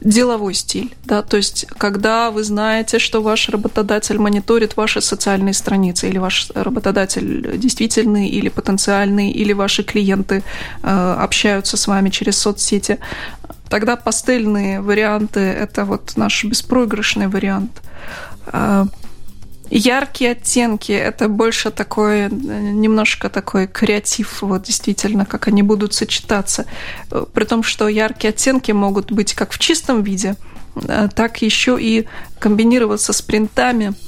деловой 0.01 0.53
стиль, 0.53 0.95
да, 1.03 1.21
то 1.21 1.37
есть 1.37 1.65
когда 1.77 2.31
вы 2.31 2.43
знаете, 2.43 2.99
что 2.99 3.21
ваш 3.21 3.49
работодатель 3.49 4.17
мониторит 4.17 4.77
ваши 4.77 5.01
социальные 5.01 5.53
страницы, 5.53 6.07
или 6.07 6.17
ваш 6.17 6.51
работодатель 6.55 7.57
действительный 7.57 8.29
или 8.29 8.49
потенциальный, 8.49 9.29
или 9.31 9.53
ваши 9.53 9.83
клиенты 9.83 10.43
э, 10.83 11.15
общаются 11.19 11.75
с 11.75 11.87
вами 11.87 12.09
через 12.09 12.37
соцсети, 12.37 12.99
тогда 13.69 13.95
пастельные 13.97 14.81
варианты– 14.81 15.39
это 15.41 15.83
вот 15.83 16.13
наш 16.15 16.45
беспроигрышный 16.45 17.27
вариант. 17.27 17.81
Яркие 19.69 20.31
оттенки– 20.31 20.91
это 20.93 21.27
больше 21.29 21.71
такой, 21.71 22.29
немножко 22.29 23.29
такой 23.29 23.67
креатив, 23.67 24.41
вот 24.41 24.63
действительно, 24.63 25.25
как 25.25 25.47
они 25.47 25.63
будут 25.63 25.93
сочетаться. 25.93 26.65
При 27.33 27.45
том, 27.45 27.63
что 27.63 27.87
яркие 27.87 28.29
оттенки 28.29 28.71
могут 28.71 29.11
быть 29.11 29.33
как 29.33 29.51
в 29.51 29.59
чистом 29.59 30.03
виде, 30.03 30.35
а, 30.87 31.07
так 31.07 31.41
еще 31.41 31.77
и 31.79 32.07
комбинироваться 32.39 33.13
с 33.13 33.21
принтами– 33.21 33.93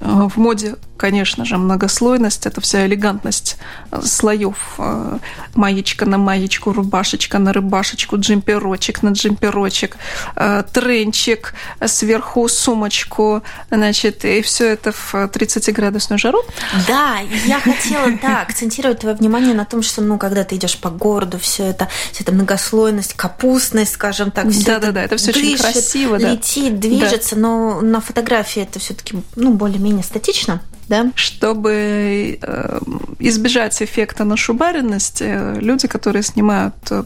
в 0.00 0.36
моде, 0.36 0.76
конечно 0.98 1.46
же, 1.46 1.56
многослойность, 1.56 2.44
это 2.44 2.60
вся 2.60 2.86
элегантность 2.86 3.56
э, 3.90 4.02
слоев. 4.04 4.74
Э, 4.78 5.18
маечка 5.54 6.04
на 6.04 6.18
маечку, 6.18 6.72
рубашечка 6.72 7.38
на 7.38 7.52
рубашечку, 7.54 8.18
джемперочек 8.18 9.02
на 9.02 9.10
джемперочек, 9.10 9.96
э, 10.36 10.64
тренчик, 10.70 11.54
сверху 11.86 12.48
сумочку, 12.48 13.42
значит, 13.70 14.24
и 14.24 14.42
все 14.42 14.72
это 14.72 14.92
в 14.92 15.14
30-градусную 15.14 16.18
жару. 16.18 16.42
Да, 16.86 17.18
я 17.46 17.60
хотела, 17.60 18.10
да, 18.20 18.42
акцентировать 18.42 18.98
твое 19.00 19.16
внимание 19.16 19.54
на 19.54 19.64
том, 19.64 19.82
что, 19.82 20.02
ну, 20.02 20.18
когда 20.18 20.44
ты 20.44 20.56
идешь 20.56 20.76
по 20.76 20.90
городу, 20.90 21.38
все 21.38 21.64
это, 21.64 21.88
вся 22.12 22.24
эта 22.24 22.32
многослойность, 22.32 23.14
капустность, 23.14 23.94
скажем 23.94 24.30
так, 24.30 24.50
все 24.50 24.66
да, 24.66 24.72
это 24.74 24.86
да, 24.86 24.92
да, 24.92 25.02
это 25.04 25.16
все 25.16 25.30
очень 25.30 25.56
красиво, 25.56 26.16
летит, 26.16 26.78
движется, 26.78 27.36
да. 27.36 27.40
но 27.40 27.80
на 27.80 28.00
фотографии 28.00 28.62
это 28.62 28.78
все-таки, 28.78 29.16
ну, 29.36 29.54
более 29.54 29.78
более-менее 29.78 30.02
статично, 30.02 30.60
да? 30.88 31.12
Чтобы 31.14 32.38
э, 32.40 32.80
избежать 33.18 33.80
эффекта 33.82 34.24
нашубаренности, 34.24 35.24
э, 35.26 35.60
люди, 35.60 35.86
которые 35.86 36.22
снимают 36.22 36.74
э, 36.90 37.04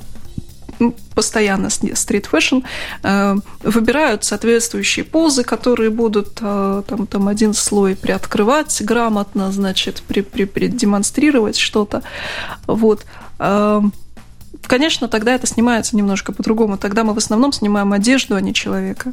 ну, 0.79 0.95
постоянно 1.15 1.69
street 1.71 2.08
fashion, 2.08 2.59
выбирают 3.63 4.25
соответствующие 4.25 5.05
позы, 5.05 5.45
которые 5.45 5.91
будут 5.91 6.35
там, 6.35 7.07
там 7.07 7.29
один 7.29 7.55
слой 7.55 7.95
приоткрывать 7.95 8.83
грамотно, 8.83 9.53
значит, 9.53 10.03
при, 10.09 10.23
при, 10.23 10.45
при 10.45 10.67
демонстрировать 10.67 11.57
что-то. 11.57 12.03
Вот. 12.67 13.05
Конечно, 14.67 15.07
тогда 15.07 15.35
это 15.35 15.47
снимается 15.47 15.95
немножко 15.95 16.33
по-другому. 16.33 16.79
Тогда 16.79 17.05
мы 17.05 17.15
в 17.15 17.19
основном 17.19 17.53
снимаем 17.53 17.93
одежду, 17.93 18.35
а 18.35 18.41
не 18.41 18.53
человека. 18.53 19.13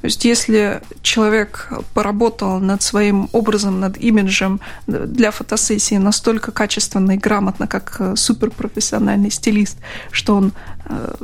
То 0.00 0.06
есть 0.06 0.24
если 0.24 0.82
человек 1.02 1.72
поработал 1.94 2.60
над 2.60 2.82
своим 2.82 3.28
образом, 3.32 3.80
над 3.80 3.96
имиджем 3.98 4.60
для 4.86 5.30
фотосессии 5.30 5.96
настолько 5.96 6.52
качественно 6.52 7.12
и 7.12 7.16
грамотно, 7.16 7.66
как 7.66 7.96
э, 7.98 8.16
суперпрофессиональный 8.16 9.30
стилист, 9.30 9.78
что 10.10 10.36
он 10.36 10.52
э, 10.84 11.14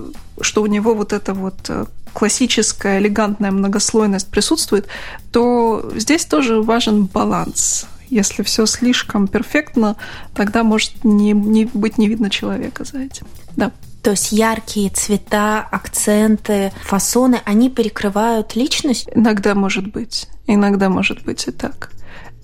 что 0.41 0.63
у 0.63 0.67
него 0.67 0.95
вот 0.95 1.13
эта 1.13 1.35
вот 1.35 1.55
э, 1.69 1.87
классическая 2.13 2.99
элегантная 2.99 3.51
многослойность 3.51 4.29
присутствует, 4.29 4.87
то 5.31 5.93
здесь 5.95 6.25
тоже 6.25 6.63
важен 6.63 7.05
баланс. 7.05 7.87
Если 8.09 8.43
все 8.43 8.67
слишком 8.67 9.29
перфектно, 9.29 9.97
тогда 10.35 10.63
может 10.65 11.05
не, 11.05 11.33
не 11.33 11.65
быть 11.65 11.99
не 11.99 12.09
видно 12.09 12.29
человека 12.29 12.85
за 12.85 12.99
этим. 12.99 13.27
Да. 13.57 13.73
То 14.03 14.11
есть 14.11 14.33
яркие 14.33 14.91
цвета, 14.91 15.61
акценты, 15.71 16.73
фасоны, 16.83 17.41
они 17.45 17.71
перекрывают 17.71 18.57
личность? 18.57 19.09
Иногда 19.15 19.55
может 19.55 19.93
быть. 19.93 20.29
Иногда 20.47 20.89
может 20.89 21.23
быть 21.23 21.47
и 21.47 21.53
так. 21.53 21.93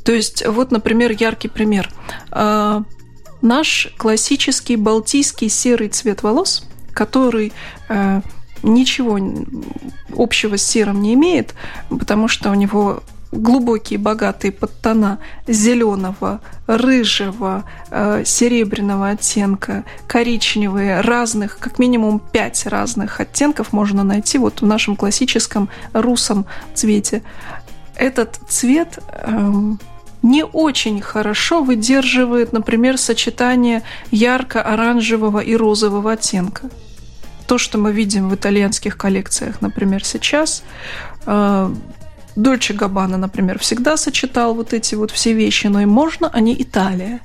То 0.05 0.13
есть, 0.13 0.47
вот, 0.47 0.71
например, 0.71 1.11
яркий 1.11 1.49
пример. 1.49 1.91
А, 2.31 2.85
наш 3.43 3.93
классический 3.99 4.77
балтийский 4.77 5.49
серый 5.49 5.89
цвет 5.89 6.23
волос, 6.23 6.65
который 6.93 7.53
э, 7.89 8.21
ничего 8.63 9.19
общего 10.17 10.57
с 10.57 10.63
серым 10.63 11.03
не 11.03 11.15
имеет, 11.15 11.55
потому 11.89 12.29
что 12.29 12.51
у 12.51 12.55
него 12.55 13.03
глубокие, 13.33 13.99
богатые 13.99 14.53
подтона 14.53 15.19
зеленого, 15.47 16.41
рыжего, 16.67 17.65
э, 17.91 18.23
серебряного 18.25 19.11
оттенка, 19.11 19.85
коричневые, 20.07 21.01
разных, 21.01 21.59
как 21.59 21.79
минимум 21.79 22.21
пять 22.21 22.67
разных 22.67 23.21
оттенков 23.21 23.73
можно 23.73 24.05
найти 24.05 24.39
вот 24.39 24.63
в 24.63 24.67
нашем 24.67 24.97
классическом 24.97 25.69
русом 25.93 26.47
цвете. 26.75 27.23
Этот 27.97 28.39
цвет 28.49 28.99
э, 29.09 29.53
не 30.23 30.45
очень 30.45 31.01
хорошо 31.01 31.63
выдерживает, 31.63 32.53
например, 32.53 32.99
сочетание 32.99 33.83
ярко-оранжевого 34.11 35.41
и 35.41 35.55
розового 35.55 36.13
оттенка. 36.13 36.71
То, 37.47 37.59
что 37.59 37.79
мы 37.79 37.93
видим 37.93 38.29
в 38.29 38.35
итальянских 38.35 38.97
коллекциях, 38.97 39.61
например, 39.61 40.05
сейчас, 40.05 40.63
э, 41.27 41.75
Дольче 42.39 42.73
Габбана, 42.73 43.17
например, 43.17 43.59
всегда 43.59 43.97
сочетал 43.97 44.55
вот 44.55 44.73
эти 44.73 44.95
вот 44.95 45.11
все 45.11 45.33
вещи, 45.33 45.67
но 45.67 45.81
им 45.81 45.89
можно, 45.89 46.29
они 46.29 46.55
Италия. 46.57 47.19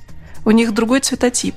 У 0.44 0.50
них 0.50 0.74
другой 0.74 1.00
цветотип. 1.00 1.54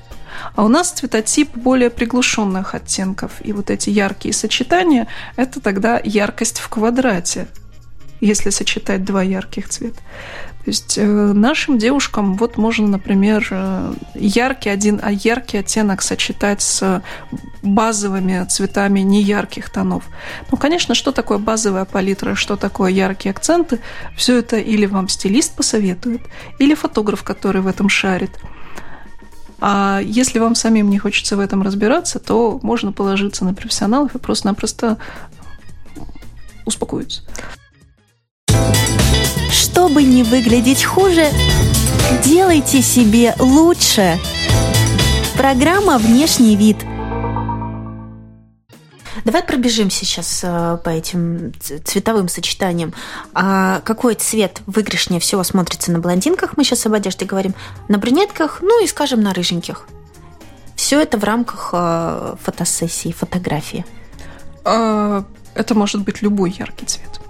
А 0.54 0.64
у 0.64 0.68
нас 0.68 0.92
цветотип 0.92 1.56
более 1.56 1.90
приглушенных 1.90 2.76
оттенков. 2.76 3.32
И 3.42 3.52
вот 3.52 3.70
эти 3.70 3.90
яркие 3.90 4.32
сочетания– 4.32 5.08
это 5.36 5.60
тогда 5.60 6.00
яркость 6.04 6.60
в 6.60 6.68
квадрате, 6.68 7.48
если 8.20 8.50
сочетать 8.50 9.04
два 9.04 9.24
ярких 9.24 9.68
цвета. 9.68 9.98
То 10.68 10.70
есть 10.70 10.98
э, 10.98 11.02
нашим 11.02 11.78
девушкам 11.78 12.34
вот 12.34 12.58
можно, 12.58 12.86
например, 12.86 13.48
э, 13.50 13.94
яркий 14.14 14.68
один, 14.68 15.00
а 15.02 15.10
яркий 15.10 15.56
оттенок 15.56 16.02
сочетать 16.02 16.60
с 16.60 17.02
базовыми 17.62 18.44
цветами 18.44 19.00
неярких 19.00 19.70
тонов. 19.70 20.04
Ну, 20.50 20.58
конечно, 20.58 20.94
что 20.94 21.10
такое 21.10 21.38
базовая 21.38 21.86
палитра, 21.86 22.34
что 22.34 22.56
такое 22.56 22.90
яркие 22.90 23.30
акценты, 23.30 23.80
все 24.14 24.40
это 24.40 24.58
или 24.58 24.84
вам 24.84 25.08
стилист 25.08 25.56
посоветует, 25.56 26.20
или 26.58 26.74
фотограф, 26.74 27.22
который 27.22 27.62
в 27.62 27.66
этом 27.66 27.88
шарит. 27.88 28.38
А 29.62 30.02
если 30.04 30.38
вам 30.38 30.54
самим 30.54 30.90
не 30.90 30.98
хочется 30.98 31.38
в 31.38 31.40
этом 31.40 31.62
разбираться, 31.62 32.18
то 32.18 32.60
можно 32.62 32.92
положиться 32.92 33.46
на 33.46 33.54
профессионалов 33.54 34.14
и 34.14 34.18
просто-напросто 34.18 34.98
успокоиться. 36.66 37.22
Чтобы 39.78 40.02
не 40.02 40.24
выглядеть 40.24 40.82
хуже, 40.82 41.30
делайте 42.24 42.82
себе 42.82 43.32
лучше. 43.38 44.18
Программа 45.36 45.98
«Внешний 45.98 46.56
вид». 46.56 46.78
Давай 49.24 49.44
пробежим 49.44 49.88
сейчас 49.88 50.40
э, 50.42 50.78
по 50.82 50.88
этим 50.88 51.52
цветовым 51.84 52.26
сочетаниям. 52.26 52.92
А 53.34 53.80
какой 53.84 54.16
цвет 54.16 54.62
выигрышнее 54.66 55.20
всего 55.20 55.44
смотрится 55.44 55.92
на 55.92 56.00
блондинках? 56.00 56.56
Мы 56.56 56.64
сейчас 56.64 56.84
об 56.86 56.94
одежде 56.94 57.24
говорим. 57.24 57.54
На 57.86 57.98
брюнетках, 57.98 58.58
ну 58.62 58.82
и, 58.82 58.88
скажем, 58.88 59.20
на 59.20 59.32
рыженьких. 59.32 59.86
Все 60.74 61.00
это 61.00 61.18
в 61.18 61.24
рамках 61.24 61.70
э, 61.72 62.34
фотосессии, 62.42 63.12
фотографии. 63.12 63.86
А, 64.64 65.24
это 65.54 65.76
может 65.76 66.02
быть 66.02 66.20
любой 66.20 66.50
яркий 66.50 66.86
цвет. 66.86 67.20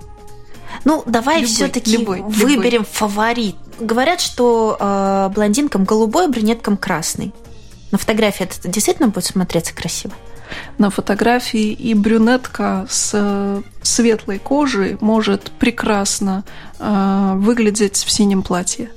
Ну, 0.84 1.02
давай 1.06 1.44
все-таки 1.44 1.96
выберем 1.96 2.82
любой. 2.82 2.84
фаворит. 2.84 3.56
Говорят, 3.80 4.20
что 4.20 4.76
э, 4.78 5.30
блондинкам 5.34 5.84
голубой, 5.84 6.28
брюнеткам 6.28 6.76
красный. 6.76 7.32
На 7.90 7.98
фотографии 7.98 8.44
это 8.44 8.68
действительно 8.68 9.08
будет 9.08 9.24
смотреться 9.24 9.74
красиво? 9.74 10.14
На 10.78 10.90
фотографии 10.90 11.72
и 11.72 11.94
брюнетка 11.94 12.86
с 12.88 13.10
э, 13.14 13.62
светлой 13.82 14.38
кожей 14.38 14.96
может 15.00 15.50
прекрасно 15.52 16.44
э, 16.78 17.32
выглядеть 17.36 17.96
в 17.96 18.10
синем 18.10 18.42
платье. 18.42 18.90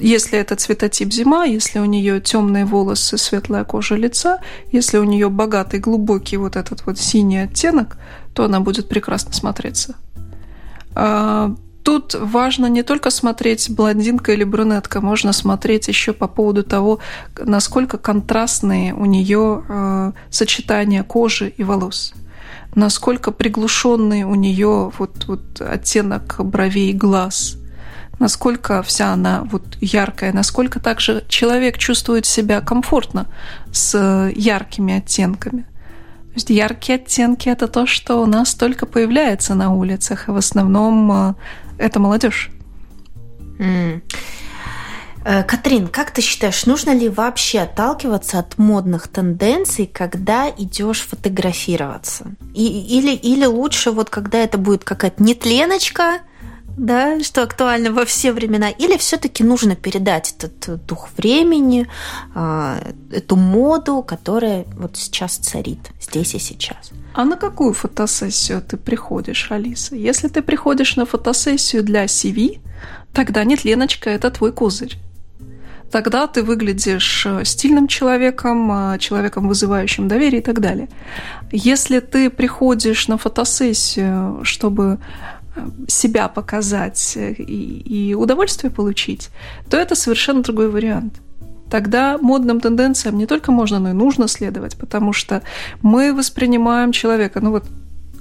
Если 0.00 0.38
это 0.38 0.54
цветотип 0.54 1.12
зима, 1.12 1.44
если 1.44 1.80
у 1.80 1.84
нее 1.84 2.20
темные 2.20 2.64
волосы, 2.64 3.18
светлая 3.18 3.64
кожа 3.64 3.96
лица, 3.96 4.38
если 4.70 4.98
у 4.98 5.04
нее 5.04 5.28
богатый, 5.28 5.80
глубокий 5.80 6.36
вот 6.36 6.54
этот 6.56 6.86
вот 6.86 6.98
синий 6.98 7.38
оттенок, 7.38 7.98
то 8.32 8.44
она 8.44 8.60
будет 8.60 8.88
прекрасно 8.88 9.32
смотреться. 9.32 9.96
А, 10.94 11.52
тут 11.82 12.14
важно 12.14 12.66
не 12.66 12.84
только 12.84 13.10
смотреть 13.10 13.70
блондинка 13.70 14.32
или 14.32 14.44
брюнетка, 14.44 15.00
можно 15.00 15.32
смотреть 15.32 15.88
еще 15.88 16.12
по 16.12 16.28
поводу 16.28 16.62
того, 16.62 17.00
насколько 17.36 17.98
контрастные 17.98 18.94
у 18.94 19.04
нее 19.04 19.64
э, 19.68 20.12
сочетания 20.30 21.02
кожи 21.02 21.48
и 21.56 21.64
волос, 21.64 22.12
насколько 22.76 23.32
приглушенный 23.32 24.22
у 24.22 24.36
нее 24.36 24.92
вот, 24.96 25.24
вот 25.26 25.60
оттенок 25.60 26.36
бровей 26.38 26.90
и 26.90 26.94
глаз, 26.94 27.56
насколько 28.18 28.82
вся 28.82 29.12
она 29.12 29.42
вот 29.44 29.62
яркая, 29.80 30.32
насколько 30.32 30.80
также 30.80 31.24
человек 31.28 31.78
чувствует 31.78 32.26
себя 32.26 32.60
комфортно 32.60 33.26
с 33.72 34.30
яркими 34.34 34.98
оттенками– 34.98 35.66
есть 36.38 36.50
яркие 36.50 36.96
оттенки– 36.96 37.48
это 37.50 37.66
то, 37.66 37.84
что 37.86 38.22
у 38.22 38.26
нас 38.26 38.54
только 38.54 38.86
появляется 38.86 39.54
на 39.54 39.74
улицах, 39.74 40.28
и 40.28 40.30
в 40.30 40.36
основном 40.36 41.10
э, 41.10 41.34
это 41.78 41.98
молодежь. 41.98 42.50
Mm. 43.58 44.02
Катрин, 45.24 45.88
как 45.88 46.12
ты 46.12 46.22
считаешь, 46.22 46.64
нужно 46.64 46.94
ли 46.94 47.08
вообще 47.08 47.60
отталкиваться 47.60 48.38
от 48.38 48.56
модных 48.56 49.08
тенденций, 49.08 49.90
когда 49.92 50.48
идешь 50.48 51.00
фотографироваться? 51.00 52.26
И, 52.54 52.64
или, 52.64 53.14
или 53.14 53.44
лучше 53.44 53.90
вот 53.90 54.08
когда 54.08 54.38
это 54.38 54.56
будет 54.58 54.84
какая-то 54.84 55.22
нетленочка, 55.22 56.20
да, 56.78 57.22
что 57.22 57.42
актуально 57.42 57.92
во 57.92 58.04
все 58.04 58.32
времена, 58.32 58.70
или 58.70 58.96
все-таки 58.96 59.44
нужно 59.44 59.74
передать 59.76 60.34
этот 60.38 60.86
дух 60.86 61.08
времени, 61.16 61.86
а, 62.34 62.78
эту 63.12 63.36
моду, 63.36 64.02
которая 64.02 64.64
вот 64.76 64.96
сейчас 64.96 65.36
царит 65.36 65.80
здесь 66.00 66.34
и 66.34 66.38
сейчас. 66.38 66.90
А 67.14 67.24
на 67.24 67.36
какую 67.36 67.74
фотосессию 67.74 68.62
ты 68.62 68.76
приходишь, 68.76 69.50
Алиса? 69.50 69.96
Если 69.96 70.28
ты 70.28 70.40
приходишь 70.40 70.96
на 70.96 71.04
фотосессию 71.04 71.82
для 71.82 72.04
CV, 72.04 72.60
тогда 73.12 73.44
нет, 73.44 73.64
Леночка, 73.64 74.10
это 74.10 74.30
твой 74.30 74.52
козырь. 74.52 74.96
Тогда 75.90 76.26
ты 76.26 76.42
выглядишь 76.42 77.24
э, 77.26 77.44
стильным 77.44 77.88
человеком, 77.88 78.70
э, 78.92 78.98
человеком, 78.98 79.48
вызывающим 79.48 80.06
доверие 80.06 80.42
и 80.42 80.44
так 80.44 80.60
далее. 80.60 80.88
Если 81.50 82.00
ты 82.00 82.28
приходишь 82.28 83.08
на 83.08 83.16
фотосессию, 83.16 84.40
чтобы 84.44 84.98
себя 85.86 86.28
показать 86.28 87.16
и, 87.16 87.32
и 87.32 88.14
удовольствие 88.14 88.70
получить, 88.70 89.30
то 89.70 89.76
это 89.76 89.94
совершенно 89.94 90.42
другой 90.42 90.70
вариант. 90.70 91.14
Тогда 91.70 92.18
модным 92.18 92.60
тенденциям 92.60 93.18
не 93.18 93.26
только 93.26 93.52
можно, 93.52 93.78
но 93.78 93.90
и 93.90 93.92
нужно 93.92 94.26
следовать, 94.28 94.76
потому 94.78 95.12
что 95.12 95.42
мы 95.82 96.14
воспринимаем 96.14 96.92
человека, 96.92 97.40
ну 97.40 97.50
вот 97.50 97.64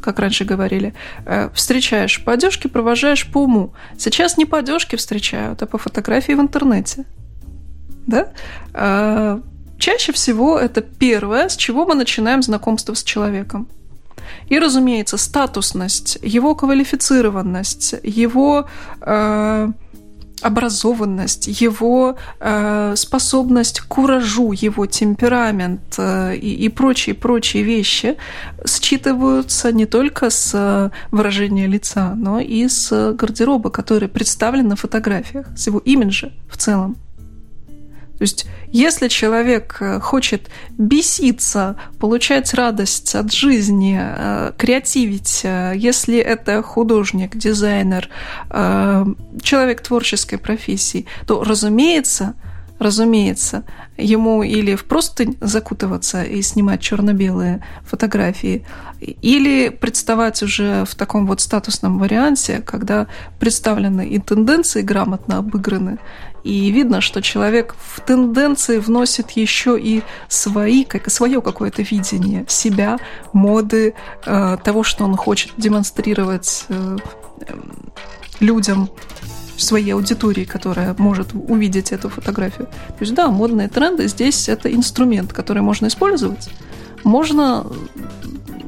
как 0.01 0.19
раньше 0.19 0.45
говорили, 0.45 0.93
э, 1.25 1.49
встречаешь 1.53 2.23
по 2.23 2.33
одежке, 2.33 2.69
провожаешь 2.69 3.29
по 3.29 3.43
уму. 3.43 3.73
Сейчас 3.97 4.37
не 4.37 4.45
по 4.45 4.59
одежке 4.59 4.95
встречают, 4.95 5.61
а 5.61 5.65
по 5.65 5.77
фотографии 5.77 6.33
в 6.33 6.39
интернете. 6.39 7.05
Да? 8.05 8.29
А, 8.73 9.41
чаще 9.77 10.13
всего 10.13 10.57
это 10.57 10.81
первое, 10.81 11.49
с 11.49 11.57
чего 11.57 11.85
мы 11.85 11.95
начинаем 11.95 12.41
знакомство 12.41 12.93
с 12.93 13.03
человеком. 13.03 13.67
И, 14.49 14.59
разумеется, 14.59 15.17
статусность, 15.17 16.17
его 16.21 16.55
квалифицированность, 16.55 17.95
его 18.03 18.67
э, 19.01 19.71
образованность, 20.41 21.47
его 21.61 22.15
э, 22.39 22.93
способность 22.95 23.81
к 23.81 23.87
куражу, 23.87 24.53
его 24.53 24.85
темперамент 24.85 25.95
э, 25.97 26.35
и, 26.35 26.65
и 26.65 26.69
прочие 26.69 27.15
прочие 27.15 27.63
вещи 27.63 28.17
считываются 28.65 29.71
не 29.71 29.85
только 29.85 30.29
с 30.29 30.91
выражения 31.11 31.67
лица, 31.67 32.13
но 32.15 32.39
и 32.39 32.67
с 32.67 33.13
гардероба, 33.13 33.69
который 33.69 34.07
представлен 34.07 34.67
на 34.67 34.75
фотографиях, 34.75 35.47
с 35.57 35.67
его 35.67 35.79
имиджа 35.79 36.31
в 36.49 36.57
целом. 36.57 36.97
То 38.17 38.23
есть, 38.23 38.47
если 38.71 39.07
человек 39.09 39.77
э, 39.79 39.99
хочет 39.99 40.49
беситься, 40.77 41.77
получать 41.99 42.53
радость 42.55 43.13
от 43.13 43.31
жизни, 43.31 43.99
э, 43.99 44.53
креативить, 44.57 45.41
э, 45.43 45.73
если 45.75 46.17
это 46.17 46.63
художник, 46.63 47.35
дизайнер, 47.35 48.09
человек 49.41 49.81
творческой 49.81 50.37
профессии, 50.37 51.05
то, 51.25 51.43
разумеется, 51.43 52.35
разумеется, 52.79 53.63
ему 53.97 54.43
или 54.43 54.75
в 54.75 54.85
просто 54.85 55.25
закутываться 55.41 56.23
и 56.23 56.41
снимать 56.41 56.81
черно-белые 56.81 57.63
фотографии, 57.83 58.65
или 58.99 59.69
представать 59.69 60.41
уже 60.43 60.85
в 60.85 60.95
таком 60.95 61.27
вот 61.27 61.41
статусном 61.41 61.99
варианте, 61.99 62.61
когда 62.65 63.07
представлены 63.39 64.07
и 64.07 64.19
тенденции 64.19 64.81
грамотно 64.81 65.37
обыграны, 65.37 65.97
и 66.47 66.71
видно, 66.71 67.01
что 67.01 67.21
человек 67.21 67.75
в 67.77 67.99
тенденции 67.99 68.77
вносит 68.77 69.31
еще 69.31 69.77
и 69.77 70.01
свои, 70.29 70.85
как, 70.85 71.09
свое 71.09 71.41
какое-то 71.41 71.81
видение 71.81 72.45
себя, 72.47 72.99
моды, 73.33 73.93
э, 74.25 74.57
того, 74.63 74.83
что 74.83 75.03
он 75.03 75.17
хочет 75.17 75.51
демонстрировать 75.57 76.65
э, 76.69 76.97
людям, 78.39 78.89
своей 79.57 79.91
аудитории, 79.93 80.45
которая 80.45 80.95
может 80.99 81.29
увидеть 81.33 81.91
эту 81.91 82.09
фотографию. 82.09 82.67
То 82.67 83.01
есть, 83.01 83.13
да, 83.15 83.27
модные 83.27 83.67
тренды 83.67 84.07
здесь 84.07 84.47
это 84.49 84.71
инструмент, 84.71 85.33
который 85.33 85.63
можно 85.63 85.87
использовать. 85.87 86.49
Можно 87.03 87.65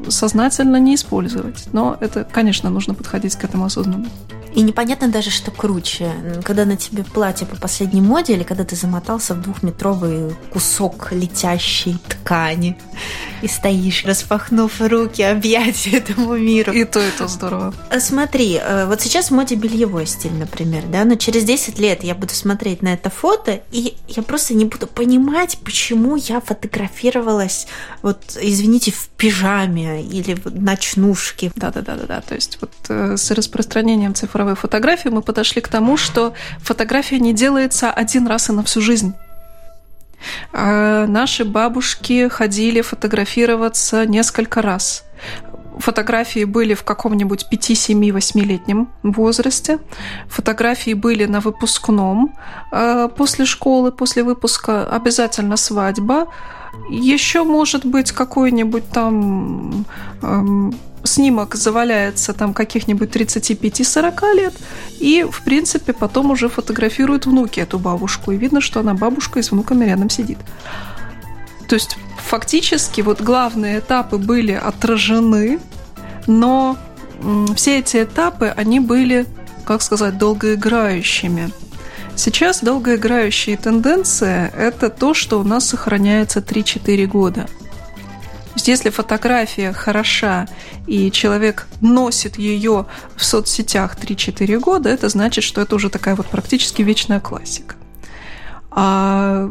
сознательно 0.10 0.78
не 0.78 0.95
использовать. 0.95 1.67
Но 1.74 1.98
это, 2.00 2.24
конечно, 2.24 2.69
нужно 2.69 2.93
подходить 2.93 3.36
к 3.36 3.43
этому 3.43 3.65
осознанно. 3.65 4.08
И 4.54 4.62
непонятно 4.62 5.08
даже, 5.08 5.30
что 5.30 5.52
круче, 5.52 6.12
когда 6.43 6.65
на 6.65 6.76
тебе 6.76 7.04
платье 7.04 7.45
по 7.45 7.56
последней 7.56 8.02
моде 8.02 8.34
или 8.34 8.43
когда 8.43 8.63
ты 8.63 8.76
замотался 8.76 9.36
в 9.36 9.41
двухметровый 9.41 10.36
кусок 10.52 11.12
летящей 11.12 11.98
ткани 12.08 12.78
и 13.41 13.48
стоишь, 13.48 14.06
распахнув 14.06 14.82
руки, 14.82 15.22
объятия 15.22 15.91
этому 15.98 16.36
миру. 16.36 16.74
И 16.74 16.84
то, 16.84 17.00
и 17.00 17.12
то 17.12 17.28
здорово. 17.28 17.74
Э, 17.89 18.00
смотри, 18.00 18.60
э, 18.62 18.86
вот 18.88 19.02
сейчас 19.02 19.30
в 19.30 19.32
моде 19.32 19.56
бельевой 19.56 20.08
стиль, 20.08 20.34
например, 20.34 20.84
да, 20.91 21.06
но 21.06 21.15
через 21.15 21.43
10 21.43 21.80
лет 21.80 22.04
я 22.04 22.15
буду 22.15 22.34
смотреть 22.34 22.82
на 22.82 22.93
это 22.93 23.10
фото, 23.10 23.62
и 23.72 23.95
я 24.08 24.24
просто 24.24 24.54
не 24.56 24.65
буду 24.65 24.88
понимать, 24.88 25.60
почему 25.63 26.15
я 26.15 26.41
фотографировалась, 26.41 27.67
вот, 28.02 28.19
извините, 28.41 28.91
в 28.91 29.10
пижаме 29.10 29.98
или 30.01 30.33
в 30.33 30.45
ночнушке. 30.53 31.51
Да-да-да-да, 31.55 32.21
то 32.21 32.35
есть 32.35 32.57
вот 32.62 32.71
э, 32.89 33.17
с 33.17 33.31
распространением 33.31 34.15
цифровой 34.15 34.55
фотографии 34.55 35.09
мы 35.09 35.21
подошли 35.21 35.62
к 35.62 35.67
тому, 35.67 35.97
что 35.97 36.33
фотография 36.59 37.19
не 37.19 37.33
делается 37.33 37.91
один 37.91 38.27
раз 38.27 38.49
и 38.49 38.53
на 38.53 38.63
всю 38.63 38.81
жизнь. 38.81 39.13
А 40.51 41.07
наши 41.07 41.45
бабушки 41.45 42.27
ходили 42.27 42.81
фотографироваться 42.81 44.05
несколько 44.05 44.62
раз. 44.62 45.05
Фотографии 45.79 46.43
были 46.43 46.73
в 46.73 46.83
каком-нибудь 46.83 47.47
5-7-8-летнем 47.49 48.89
возрасте. 49.01 49.79
Фотографии 50.27 50.93
были 50.93 51.25
на 51.25 51.39
выпускном 51.39 52.35
а 52.71 53.07
после 53.07 53.45
школы, 53.45 53.91
после 53.91 54.23
выпуска. 54.23 54.85
Обязательно 54.85 55.55
свадьба. 55.55 56.27
Еще 56.89 57.43
может 57.43 57.86
быть 57.86 58.12
какой-нибудь 58.12 58.89
там 58.89 59.86
эм, 60.21 60.73
снимок 61.03 61.55
заваляется 61.55 62.34
там 62.34 62.53
каких-нибудь 62.53 63.10
35-40 63.10 64.36
лет, 64.36 64.53
и, 64.99 65.25
в 65.29 65.41
принципе, 65.43 65.93
потом 65.93 66.32
уже 66.32 66.49
фотографируют 66.49 67.25
внуки 67.25 67.60
эту 67.60 67.79
бабушку, 67.79 68.32
и 68.32 68.38
видно, 68.38 68.62
что 68.62 68.79
она 68.79 68.93
бабушка 68.93 69.39
и 69.39 69.43
с 69.43 69.51
внуками 69.51 69.86
рядом 69.86 70.10
сидит. 70.10 70.38
То 71.67 71.75
есть, 71.75 71.97
фактически, 72.17 73.01
вот 73.01 73.21
главные 73.21 73.79
этапы 73.79 74.17
были 74.17 74.53
отражены, 74.53 75.60
но 76.27 76.77
все 77.55 77.79
эти 77.79 78.03
этапы, 78.03 78.53
они 78.55 78.79
были, 78.79 79.25
как 79.65 79.82
сказать, 79.82 80.17
долгоиграющими. 80.17 81.51
Сейчас 82.19 82.62
долгоиграющие 82.62 83.55
тенденции– 83.55 84.51
это 84.58 84.89
то, 84.89 85.13
что 85.13 85.39
у 85.39 85.43
нас 85.43 85.69
сохраняется 85.69 86.39
3-4 86.39 87.05
года– 87.05 87.47
есть 88.60 88.67
если 88.67 88.89
фотография 88.89 89.71
хороша, 89.71 90.47
и 90.86 91.12
человек 91.12 91.67
носит 91.82 92.38
ее 92.38 92.88
в 93.15 93.23
соцсетях 93.23 93.95
3-4 93.97 94.60
года, 94.60 94.89
это 94.89 95.08
значит, 95.08 95.43
что 95.45 95.62
это 95.62 95.75
уже 95.75 95.89
такая 95.89 96.15
вот 96.15 96.27
практически 96.27 96.82
вечная 96.82 97.19
классика. 97.19 97.75
А 98.71 99.49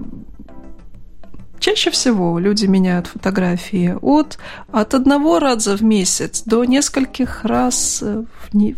Чаще 1.58 1.90
всего 1.90 2.38
люди 2.38 2.66
меняют 2.66 3.08
фотографии 3.08 3.96
от, 4.00 4.38
от 4.70 4.94
одного 4.94 5.40
раза 5.40 5.76
в 5.76 5.82
месяц 5.82 6.42
до 6.46 6.64
нескольких 6.64 7.44
раз 7.44 8.00
в, 8.00 8.74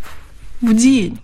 в 0.62 0.74
день. 0.74 1.18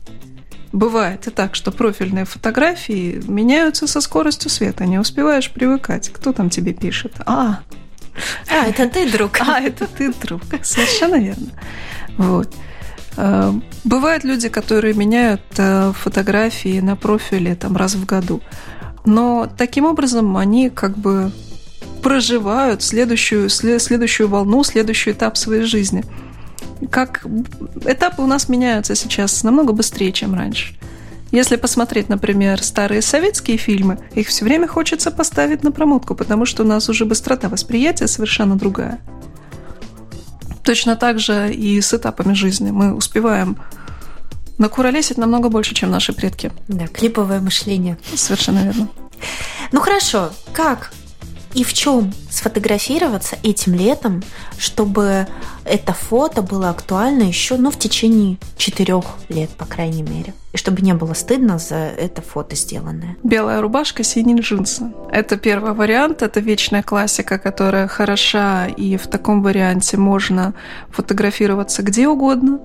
Бывает 0.76 1.26
и 1.26 1.30
так, 1.30 1.54
что 1.54 1.72
профильные 1.72 2.26
фотографии 2.26 3.22
меняются 3.26 3.86
со 3.86 4.02
скоростью 4.02 4.50
света. 4.50 4.84
Не 4.84 4.98
успеваешь 4.98 5.50
привыкать. 5.50 6.10
Кто 6.10 6.34
там 6.34 6.50
тебе 6.50 6.74
пишет? 6.74 7.14
А, 7.24 7.60
а, 8.50 8.66
это 8.66 8.86
ты, 8.86 9.10
друг. 9.10 9.30
А, 9.40 9.58
это 9.58 9.86
ты, 9.86 10.12
друг. 10.12 10.42
Совершенно 10.62 11.16
верно. 11.16 11.48
Вот. 12.18 12.52
Э, 13.16 13.54
бывают 13.84 14.24
люди, 14.24 14.50
которые 14.50 14.92
меняют 14.92 15.40
э, 15.56 15.94
фотографии 15.98 16.80
на 16.80 16.94
профиле 16.94 17.54
там 17.54 17.74
раз 17.74 17.94
в 17.94 18.04
году. 18.04 18.42
Но 19.06 19.48
таким 19.56 19.86
образом 19.86 20.36
они 20.36 20.68
как 20.68 20.98
бы 20.98 21.32
проживают 22.02 22.82
следующую, 22.82 23.48
следующую 23.48 24.28
волну, 24.28 24.62
следующий 24.62 25.12
этап 25.12 25.38
своей 25.38 25.62
жизни. 25.62 26.04
Как 26.90 27.26
этапы 27.84 28.22
у 28.22 28.26
нас 28.26 28.48
меняются 28.48 28.94
сейчас 28.94 29.42
намного 29.42 29.72
быстрее, 29.72 30.12
чем 30.12 30.34
раньше. 30.34 30.74
Если 31.32 31.56
посмотреть, 31.56 32.08
например, 32.08 32.62
старые 32.62 33.02
советские 33.02 33.56
фильмы, 33.56 33.98
их 34.14 34.28
все 34.28 34.44
время 34.44 34.68
хочется 34.68 35.10
поставить 35.10 35.64
на 35.64 35.72
промотку, 35.72 36.14
потому 36.14 36.46
что 36.46 36.62
у 36.62 36.66
нас 36.66 36.88
уже 36.88 37.04
быстрота 37.04 37.48
восприятия 37.48 38.06
совершенно 38.06 38.56
другая. 38.56 39.00
Точно 40.62 40.96
так 40.96 41.18
же 41.18 41.52
и 41.52 41.80
с 41.80 41.92
этапами 41.94 42.32
жизни. 42.32 42.70
Мы 42.70 42.94
успеваем 42.94 43.56
накуролесить 44.58 45.18
намного 45.18 45.48
больше, 45.48 45.74
чем 45.74 45.90
наши 45.90 46.12
предки. 46.12 46.52
Да, 46.68 46.86
клиповое 46.86 47.40
мышление. 47.40 47.98
Совершенно 48.14 48.64
верно. 48.64 48.88
Ну 49.72 49.80
хорошо, 49.80 50.30
как 50.52 50.92
и 51.56 51.64
в 51.64 51.72
чем 51.72 52.12
сфотографироваться 52.28 53.38
этим 53.42 53.72
летом, 53.72 54.22
чтобы 54.58 55.26
это 55.64 55.94
фото 55.94 56.42
было 56.42 56.68
актуально 56.68 57.22
еще 57.22 57.56
ну, 57.56 57.70
в 57.70 57.78
течение 57.78 58.36
четырех 58.58 59.04
лет, 59.30 59.48
по 59.50 59.64
крайней 59.64 60.02
мере. 60.02 60.34
И 60.52 60.58
чтобы 60.58 60.82
не 60.82 60.92
было 60.92 61.14
стыдно 61.14 61.58
за 61.58 61.76
это 61.76 62.20
фото 62.20 62.54
сделанное. 62.56 63.16
Белая 63.22 63.62
рубашка, 63.62 64.02
синие 64.02 64.38
джинсы. 64.38 64.92
Это 65.10 65.38
первый 65.38 65.72
вариант, 65.72 66.20
это 66.20 66.40
вечная 66.40 66.82
классика, 66.82 67.38
которая 67.38 67.88
хороша, 67.88 68.66
и 68.66 68.98
в 68.98 69.06
таком 69.06 69.42
варианте 69.42 69.96
можно 69.96 70.52
фотографироваться 70.90 71.82
где 71.82 72.06
угодно. 72.06 72.60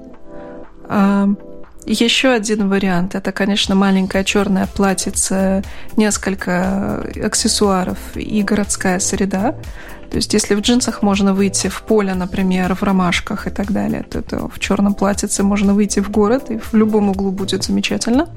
Еще 1.85 2.29
один 2.29 2.69
вариант– 2.69 3.15
это, 3.15 3.31
конечно, 3.31 3.73
маленькое 3.73 4.23
черное 4.23 4.67
платьице, 4.67 5.63
несколько 5.97 7.01
аксессуаров 7.23 7.97
и 8.15 8.43
городская 8.43 8.99
среда. 8.99 9.55
То 10.11 10.17
есть, 10.17 10.33
если 10.33 10.55
в 10.55 10.59
джинсах 10.59 11.01
можно 11.01 11.33
выйти 11.33 11.69
в 11.69 11.81
поле, 11.81 12.13
например, 12.13 12.75
в 12.75 12.83
ромашках 12.83 13.47
и 13.47 13.49
так 13.49 13.71
далее, 13.71 14.03
то, 14.03 14.21
то 14.21 14.47
в 14.47 14.59
черном 14.59 14.93
платьице 14.93 15.41
можно 15.41 15.73
выйти 15.73 16.01
в 16.01 16.11
город, 16.11 16.51
и 16.51 16.59
в 16.59 16.73
любом 16.73 17.09
углу 17.09 17.31
будет 17.31 17.63
замечательно. 17.63 18.27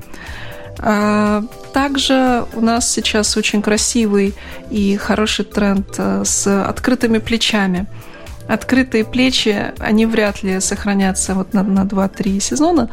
А, 0.79 1.43
также 1.73 2.47
у 2.55 2.61
нас 2.61 2.91
сейчас 2.91 3.37
очень 3.37 3.61
красивый 3.61 4.35
и 4.71 4.97
хороший 4.97 5.45
тренд 5.45 5.87
э, 5.99 6.23
с 6.25 6.47
открытыми 6.47 7.19
плечами– 7.19 7.87
открытые 8.49 9.05
плечи, 9.05 9.73
они 9.79 10.07
вряд 10.07 10.43
ли 10.43 10.61
сохранятся 10.61 11.35
вот 11.35 11.55
на, 11.55 11.63
на 11.63 11.85
2-3 11.85 12.41
сезона, 12.41 12.91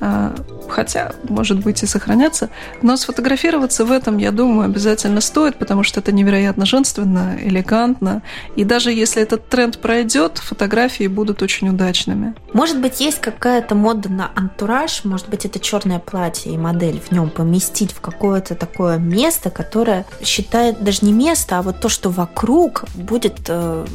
а, 0.00 0.34
хотя, 0.68 1.12
может 1.28 1.60
быть, 1.60 1.82
и 1.82 1.86
сохранятся. 1.86 2.50
Но 2.82 2.96
сфотографироваться 2.96 3.84
в 3.84 3.92
этом, 3.92 4.18
я 4.18 4.30
думаю, 4.30 4.66
обязательно 4.66 5.20
стоит, 5.20 5.56
потому 5.56 5.82
что 5.82 6.00
это 6.00 6.12
невероятно 6.12 6.66
женственно, 6.66 7.36
элегантно. 7.40 8.22
И 8.56 8.64
даже 8.64 8.92
если 8.92 9.22
этот 9.22 9.48
тренд 9.48 9.78
пройдет, 9.78 10.38
фотографии 10.38 11.06
будут 11.06 11.42
очень 11.42 11.68
удачными. 11.68 12.34
Может 12.52 12.80
быть, 12.80 13.00
есть 13.00 13.20
какая-то 13.20 13.74
мода 13.74 14.08
на 14.08 14.30
антураж, 14.34 15.04
может 15.04 15.28
быть, 15.28 15.44
это 15.44 15.58
черное 15.58 15.98
платье 15.98 16.52
и 16.52 16.58
модель 16.58 17.00
в 17.00 17.12
нем 17.12 17.30
поместить 17.30 17.92
в 17.92 18.00
какое-то 18.00 18.54
такое 18.54 18.98
место, 18.98 19.50
которое 19.50 20.06
считает 20.22 20.82
даже 20.82 21.04
не 21.04 21.12
место, 21.12 21.58
а 21.58 21.62
вот 21.62 21.80
то, 21.80 21.88
что 21.88 22.10
вокруг 22.10 22.84
будет 22.94 23.40
э, 23.48 23.86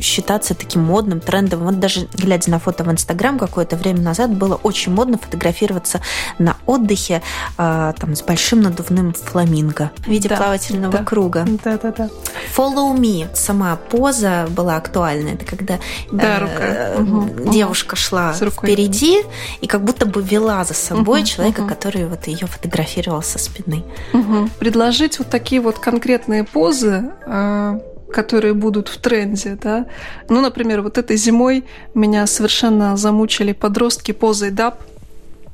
считаться 0.00 0.53
таким 0.54 0.82
модным, 0.82 1.20
трендовым. 1.20 1.66
Вот 1.66 1.80
даже 1.80 2.08
глядя 2.14 2.50
на 2.50 2.58
фото 2.58 2.84
в 2.84 2.90
Инстаграм 2.90 3.38
какое-то 3.38 3.76
время 3.76 4.00
назад 4.00 4.30
было 4.32 4.54
очень 4.56 4.92
модно 4.92 5.18
фотографироваться 5.18 6.00
на 6.38 6.56
отдыхе 6.66 7.22
э, 7.58 7.92
там, 7.98 8.14
с 8.14 8.22
большим 8.22 8.60
надувным 8.60 9.12
фламинго 9.14 9.90
в 9.98 10.08
виде 10.08 10.28
да, 10.28 10.36
плавательного 10.36 10.98
да, 10.98 11.04
круга. 11.04 11.44
Да, 11.64 11.78
да, 11.78 11.92
да. 11.92 12.10
Follow 12.56 12.96
me. 12.96 13.28
Сама 13.34 13.76
поза 13.76 14.46
была 14.50 14.76
актуальна. 14.76 15.28
Это 15.30 15.44
когда 15.44 15.78
да, 16.10 16.40
рука. 16.40 16.52
Э, 16.60 17.04
девушка 17.52 17.96
шла 17.96 18.32
впереди 18.32 19.22
и 19.60 19.66
как 19.66 19.84
будто 19.84 20.06
бы 20.06 20.22
вела 20.22 20.64
за 20.64 20.74
собой 20.74 21.20
угу, 21.20 21.28
человека, 21.28 21.60
угу. 21.60 21.68
который 21.68 22.06
вот 22.06 22.26
ее 22.26 22.46
фотографировал 22.46 23.22
со 23.22 23.38
спины. 23.38 23.84
Угу. 24.12 24.50
Предложить 24.58 25.18
вот 25.18 25.30
такие 25.30 25.60
вот 25.60 25.78
конкретные 25.78 26.44
позы 26.44 27.10
э, 27.26 27.80
которые 28.14 28.54
будут 28.54 28.88
в 28.88 28.98
тренде, 28.98 29.58
да. 29.60 29.86
Ну, 30.28 30.40
например, 30.40 30.82
вот 30.82 30.98
этой 30.98 31.16
зимой 31.16 31.64
меня 31.94 32.26
совершенно 32.26 32.96
замучили 32.96 33.52
подростки 33.52 34.12
позой 34.12 34.50
даб. 34.50 34.80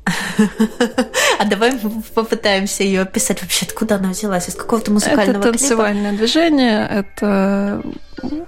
А 1.39 1.45
давай 1.47 1.73
попытаемся 2.15 2.83
ее 2.83 3.01
описать 3.01 3.41
вообще, 3.41 3.65
откуда 3.67 3.95
она 3.95 4.11
взялась, 4.11 4.49
из 4.49 4.55
какого-то 4.55 4.93
музыкального 4.93 5.39
Это 5.39 5.53
танцевальное 5.53 6.11
клипа? 6.11 6.19
движение, 6.19 6.87
это 6.87 7.83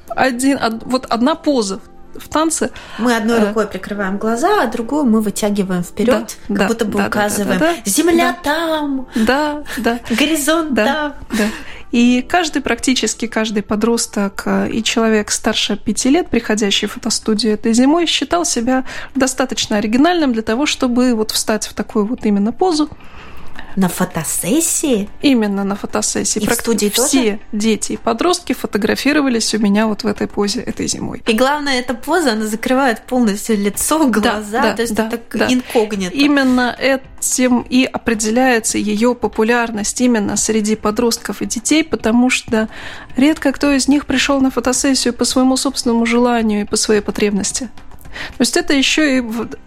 один, 0.09 0.59
вот 0.85 1.07
одна 1.07 1.35
поза 1.35 1.81
в 2.14 2.29
танце. 2.29 2.70
Мы 2.98 3.16
одной 3.16 3.38
э, 3.40 3.48
рукой 3.48 3.66
прикрываем 3.66 4.18
глаза, 4.18 4.62
а 4.62 4.66
другую 4.66 5.05
мы 5.05 5.20
вытягиваем 5.20 5.83
вперед, 5.83 6.37
да, 6.48 6.55
как 6.55 6.59
да, 6.59 6.68
будто 6.68 6.85
бы 6.85 6.98
да, 6.98 7.07
указываем: 7.07 7.59
да, 7.59 7.72
да, 7.72 7.77
да, 7.85 7.90
земля 7.90 8.37
да, 8.44 8.51
там, 8.51 9.09
да, 9.14 9.62
да, 9.79 10.01
горизонт 10.11 10.75
да, 10.75 10.85
там. 10.85 11.14
Да. 11.38 11.44
И 11.93 12.25
каждый, 12.27 12.63
практически 12.63 13.27
каждый 13.27 13.63
подросток 13.63 14.43
э, 14.47 14.71
и 14.71 14.83
человек 14.83 15.31
старше 15.31 15.77
пяти 15.77 16.09
лет, 16.09 16.29
приходящий 16.29 16.89
в 16.89 16.93
фотостудию 16.93 17.53
этой 17.53 17.75
зимой, 17.75 18.07
считал 18.07 18.47
себя 18.47 18.85
достаточно 19.15 19.77
оригинальным 19.77 20.33
для 20.33 20.43
того, 20.43 20.65
чтобы 20.65 21.15
вот 21.15 21.31
встать 21.31 21.67
в 21.67 21.75
такую 21.75 22.07
вот 22.07 22.25
именно 22.25 22.51
позу 22.53 22.89
на 23.77 23.88
фотосессии? 23.88 25.09
Именно 25.23 25.65
на 25.65 25.77
фотосессии. 25.77 26.41
И 26.41 26.47
в 26.47 26.53
студии 26.53 26.88
все 26.88 27.03
тоже? 27.03 27.41
дети 27.53 27.93
и 27.93 27.97
подростки 27.97 28.53
фотографировались 28.53 29.55
у 29.55 29.59
меня 29.59 29.87
вот 29.87 30.05
в 30.05 30.07
этой 30.07 30.27
позе 30.27 30.61
этой 30.61 30.87
зимой. 30.87 31.23
И 31.27 31.33
главное, 31.33 31.79
эта 31.79 31.95
поза, 31.95 32.33
она 32.33 32.47
закрывает 32.47 33.03
полностью 33.03 33.57
лицо, 33.57 34.07
глаза, 34.09 34.43
да, 34.51 34.62
да, 34.62 34.75
то 34.75 34.83
есть 34.83 34.95
да, 34.95 35.09
так 35.09 35.21
да. 35.33 35.53
инкогнито. 35.53 36.15
Именно 36.15 36.77
этим 36.79 37.62
и 37.69 37.85
определяется 37.85 38.79
ее 38.79 39.15
популярность 39.15 40.01
именно 40.01 40.37
среди 40.37 40.77
подростков 40.77 41.43
и 41.43 41.47
детей, 41.47 41.85
потому 41.85 42.31
что 42.31 42.69
редко 43.17 43.53
кто 43.53 43.71
из 43.73 43.88
них 43.88 44.07
пришел 44.07 44.41
на 44.41 44.51
фотосессию 44.51 45.15
по 45.15 45.25
своему 45.25 45.57
собственному 45.57 46.07
желанию 46.07 46.62
и 46.62 46.65
по 46.65 46.77
своей 46.77 47.01
потребности. 47.01 47.71
То 48.37 48.40
есть 48.40 48.57
это 48.57 48.72
еще 48.75 49.18
и 49.18 49.25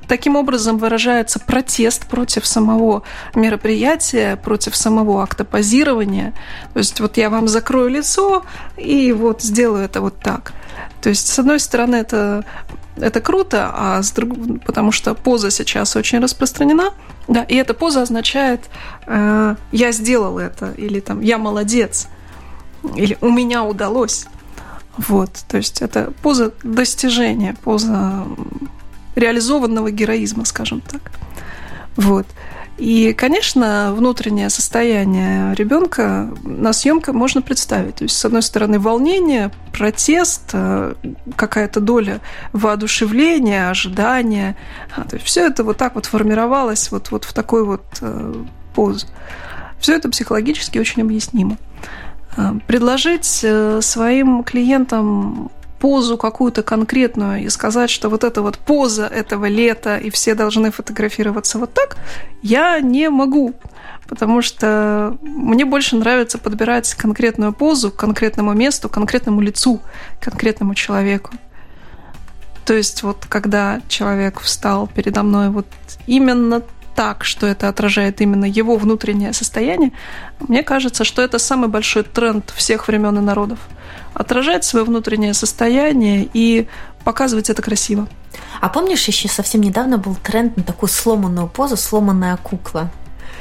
таким 0.07 0.35
образом 0.35 0.77
выражается 0.77 1.39
протест 1.39 2.07
против 2.07 2.45
самого 2.45 3.03
мероприятия, 3.33 4.35
против 4.35 4.75
самого 4.75 5.23
акта 5.23 5.45
позирования. 5.45 6.33
То 6.73 6.79
есть 6.79 6.99
вот 6.99 7.17
я 7.17 7.29
вам 7.29 7.47
закрою 7.47 7.89
лицо 7.89 8.45
и 8.77 9.11
вот 9.11 9.41
сделаю 9.41 9.85
это 9.85 10.01
вот 10.01 10.19
так. 10.19 10.53
То 11.01 11.09
есть, 11.09 11.27
с 11.27 11.37
одной 11.37 11.59
стороны, 11.59 11.97
это, 11.97 12.43
это 12.97 13.21
круто, 13.21 13.71
а 13.73 14.01
с 14.01 14.11
другой, 14.11 14.59
потому 14.59 14.91
что 14.91 15.13
поза 15.13 15.51
сейчас 15.51 15.95
очень 15.95 16.19
распространена, 16.19 16.93
да, 17.27 17.43
и 17.43 17.55
эта 17.55 17.75
поза 17.75 18.01
означает 18.01 18.61
э, 19.05 19.55
«я 19.71 19.91
сделал 19.91 20.39
это» 20.39 20.73
или 20.77 20.99
там 20.99 21.21
«я 21.21 21.37
молодец» 21.37 22.07
или 22.95 23.17
«у 23.21 23.29
меня 23.29 23.63
удалось». 23.63 24.25
Вот, 24.97 25.31
то 25.47 25.57
есть 25.57 25.81
это 25.81 26.13
поза 26.21 26.53
достижения, 26.63 27.55
поза 27.63 28.25
реализованного 29.15 29.91
героизма, 29.91 30.45
скажем 30.45 30.81
так. 30.81 31.11
Вот. 31.95 32.27
И, 32.77 33.13
конечно, 33.13 33.93
внутреннее 33.95 34.49
состояние 34.49 35.55
ребенка 35.55 36.29
на 36.43 36.73
съемках 36.73 37.15
можно 37.15 37.41
представить. 37.41 37.95
То 37.95 38.03
есть, 38.03 38.17
с 38.17 38.25
одной 38.25 38.41
стороны, 38.41 38.79
волнение, 38.79 39.51
протест, 39.71 40.49
э, 40.51 40.93
какая-то 41.37 41.79
доля 41.79 42.19
воодушевления, 42.51 43.69
ожидания. 43.69 44.57
А, 44.93 45.05
то 45.05 45.15
есть, 45.15 45.25
все 45.25 45.47
это 45.47 45.63
вот 45.63 45.77
так 45.77 45.95
вот 45.95 46.05
формировалось 46.05 46.91
вот, 46.91 47.11
вот 47.11 47.23
в 47.23 47.31
такой 47.31 47.63
вот 47.63 47.85
э, 48.01 48.43
позу. 48.75 49.07
Все 49.79 49.95
это 49.95 50.09
психологически 50.09 50.77
очень 50.77 51.01
объяснимо. 51.01 51.57
Э, 52.37 52.53
предложить 52.67 53.41
э, 53.43 53.79
своим 53.81 54.43
клиентам 54.43 55.51
позу 55.79 56.17
какую-то 56.17 56.63
конкретную 56.63 57.43
и 57.43 57.49
сказать, 57.49 57.89
что 57.89 58.09
вот 58.09 58.23
эта 58.23 58.41
вот 58.41 58.57
поза 58.57 59.05
этого 59.05 59.45
лета, 59.45 59.97
и 59.97 60.09
все 60.09 60.35
должны 60.35 60.71
фотографироваться 60.71 61.59
вот 61.59 61.73
так, 61.73 61.97
я 62.41 62.79
не 62.79 63.09
могу. 63.09 63.53
Потому 64.07 64.41
что 64.41 65.17
мне 65.21 65.65
больше 65.65 65.95
нравится 65.95 66.37
подбирать 66.37 66.93
конкретную 66.93 67.53
позу 67.53 67.91
к 67.91 67.95
конкретному 67.95 68.53
месту, 68.53 68.89
конкретному 68.89 69.41
лицу, 69.41 69.81
конкретному 70.19 70.75
человеку. 70.75 71.31
То 72.65 72.73
есть 72.73 73.03
вот 73.03 73.25
когда 73.27 73.81
человек 73.87 74.39
встал 74.39 74.87
передо 74.87 75.23
мной 75.23 75.49
вот 75.49 75.67
именно 76.07 76.63
так, 76.95 77.23
что 77.23 77.45
это 77.45 77.67
отражает 77.69 78.21
именно 78.21 78.45
его 78.45 78.77
внутреннее 78.77 79.33
состояние, 79.33 79.91
мне 80.39 80.63
кажется, 80.63 81.03
что 81.03 81.21
это 81.21 81.37
самый 81.39 81.69
большой 81.69 82.03
тренд 82.03 82.51
всех 82.55 82.87
времен 82.87 83.17
и 83.17 83.21
народов. 83.21 83.59
Отражать 84.13 84.63
свое 84.63 84.85
внутреннее 84.85 85.33
состояние 85.33 86.27
и 86.33 86.67
показывать 87.03 87.49
это 87.49 87.61
красиво. 87.61 88.07
А 88.61 88.69
помнишь, 88.69 89.05
еще 89.07 89.27
совсем 89.27 89.61
недавно 89.61 89.97
был 89.97 90.15
тренд 90.15 90.57
на 90.57 90.63
такую 90.63 90.89
сломанную 90.89 91.47
позу, 91.47 91.77
сломанная 91.77 92.37
кукла? 92.37 92.89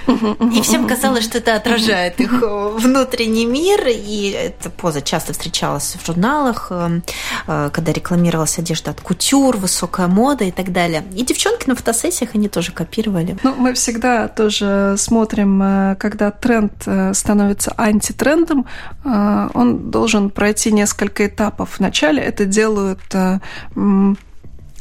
И 0.07 0.61
всем 0.63 0.87
казалось, 0.87 1.25
что 1.25 1.39
это 1.39 1.57
отражает 1.57 2.21
их 2.21 2.33
внутренний 2.33 3.47
мир. 3.47 3.81
И 3.89 4.31
эта 4.31 4.71
поза 4.71 5.01
часто 5.01 5.33
встречалась 5.33 5.97
в 6.01 6.07
журналах, 6.07 6.69
э, 6.71 7.01
э, 7.47 7.71
когда 7.73 7.93
рекламировалась 7.93 8.59
одежда 8.59 8.91
от 8.91 9.01
кутюр, 9.01 9.57
высокая 9.57 10.07
мода 10.07 10.45
и 10.45 10.51
так 10.51 10.73
далее. 10.73 11.05
И 11.15 11.25
девчонки 11.25 11.69
на 11.69 11.75
фотосессиях 11.75 12.31
они 12.35 12.49
тоже 12.49 12.73
копировали. 12.73 13.37
Ну, 13.43 13.55
мы 13.57 13.73
всегда 13.75 14.29
тоже 14.29 14.95
смотрим, 14.99 15.63
э, 15.63 15.97
когда 15.97 16.31
тренд 16.31 16.73
становится 17.13 17.73
антитрендом, 17.77 18.67
он 19.05 19.91
должен 19.91 20.31
пройти 20.31 20.73
несколько 20.73 21.27
этапов. 21.27 21.79
Вначале 21.79 22.23
это 22.23 22.45
делают 22.45 23.01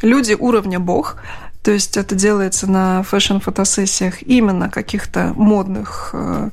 люди 0.04 0.34
уровня 0.34 0.80
бог, 0.80 1.18
то 1.64 1.72
есть 1.72 1.96
это 1.98 2.14
делается 2.14 2.70
на 2.70 3.04
фэшн-фотосессиях 3.04 4.22
именно 4.24 4.70
каких-то 4.70 5.34
модных 5.36 6.10
э, 6.14 6.50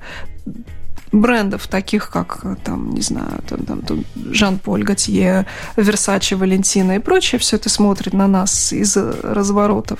брендов, 1.12 1.66
таких 1.66 2.10
как, 2.10 2.44
там, 2.62 2.90
не 2.90 3.00
знаю, 3.00 3.42
там, 3.48 3.82
там, 3.82 4.04
Жан-Поль 4.30 4.84
Готье, 4.84 5.46
Версачи, 5.76 6.34
Валентина 6.34 6.96
и 6.96 6.98
прочее, 7.00 7.40
все 7.40 7.56
это 7.56 7.68
смотрит 7.68 8.12
на 8.12 8.28
нас 8.28 8.72
из 8.72 8.96
разворотов 8.96 9.98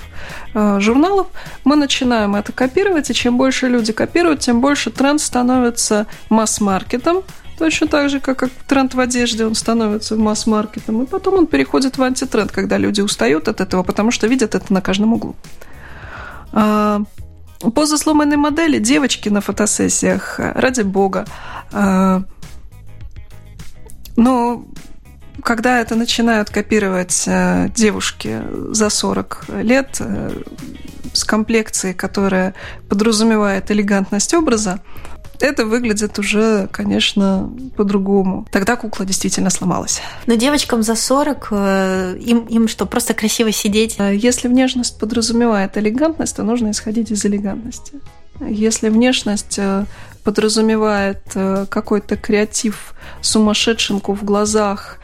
э, 0.53 0.79
журналов, 0.79 1.27
мы 1.65 1.75
начинаем 1.75 2.35
это 2.35 2.53
копировать, 2.53 3.09
и 3.09 3.13
чем 3.13 3.37
больше 3.37 3.67
люди 3.67 3.91
копируют, 3.91 4.39
тем 4.39 4.61
больше 4.61 4.89
тренд 4.91 5.19
становится 5.19 6.07
масс-маркетом, 6.29 7.23
Точно 7.61 7.85
так 7.85 8.09
же, 8.09 8.19
как, 8.19 8.39
как 8.39 8.49
тренд 8.67 8.95
в 8.95 8.99
одежде, 8.99 9.45
он 9.45 9.53
становится 9.53 10.15
масс-маркетом, 10.15 11.03
и 11.03 11.05
потом 11.05 11.35
он 11.35 11.45
переходит 11.45 11.95
в 11.95 12.01
антитренд, 12.01 12.51
когда 12.51 12.79
люди 12.79 13.01
устают 13.01 13.47
от 13.47 13.61
этого, 13.61 13.83
потому 13.83 14.09
что 14.09 14.25
видят 14.25 14.55
это 14.55 14.73
на 14.73 14.81
каждом 14.81 15.13
углу. 15.13 15.35
А, 16.53 17.03
поза 17.75 17.99
сломанной 17.99 18.37
модели 18.37 18.79
девочки 18.79 19.29
на 19.29 19.41
фотосессиях, 19.41 20.39
ради 20.39 20.81
бога. 20.81 21.25
А, 21.71 22.23
но 24.15 24.65
когда 25.43 25.81
это 25.81 25.93
начинают 25.93 26.49
копировать 26.49 27.25
э, 27.27 27.69
девушки 27.75 28.41
за 28.71 28.89
40 28.89 29.45
лет 29.61 29.97
э, 29.99 30.31
с 31.13 31.23
комплекцией, 31.23 31.93
которая 31.93 32.55
подразумевает 32.89 33.69
элегантность 33.69 34.33
образа, 34.33 34.81
это 35.41 35.65
выглядит 35.65 36.17
уже, 36.19 36.67
конечно, 36.71 37.49
по-другому. 37.75 38.47
Тогда 38.51 38.75
кукла 38.75 39.05
действительно 39.05 39.49
сломалась. 39.49 40.01
Но 40.27 40.35
девочкам 40.35 40.83
за 40.83 40.95
40, 40.95 41.47
э, 41.51 42.17
им, 42.19 42.45
им 42.45 42.67
что, 42.67 42.85
просто 42.85 43.13
красиво 43.13 43.51
сидеть? 43.51 43.95
Э, 43.99 44.15
если 44.15 44.47
внешность 44.47 44.97
подразумевает 44.99 45.77
элегантность, 45.77 46.35
то 46.35 46.43
нужно 46.43 46.71
исходить 46.71 47.11
из 47.11 47.25
элегантности. 47.25 47.93
Если 48.39 48.89
внешность 48.89 49.57
э, 49.57 49.85
подразумевает 50.23 51.21
какой-то 51.69 52.15
креатив, 52.15 52.93
сумасшедшенку 53.21 54.13
в 54.13 54.23
глазах, 54.23 54.99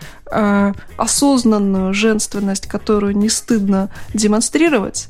осознанную 0.98 1.94
женственность, 1.94 2.68
которую 2.68 3.18
не 3.18 3.30
стыдно 3.30 3.90
демонстрировать, 4.14 5.08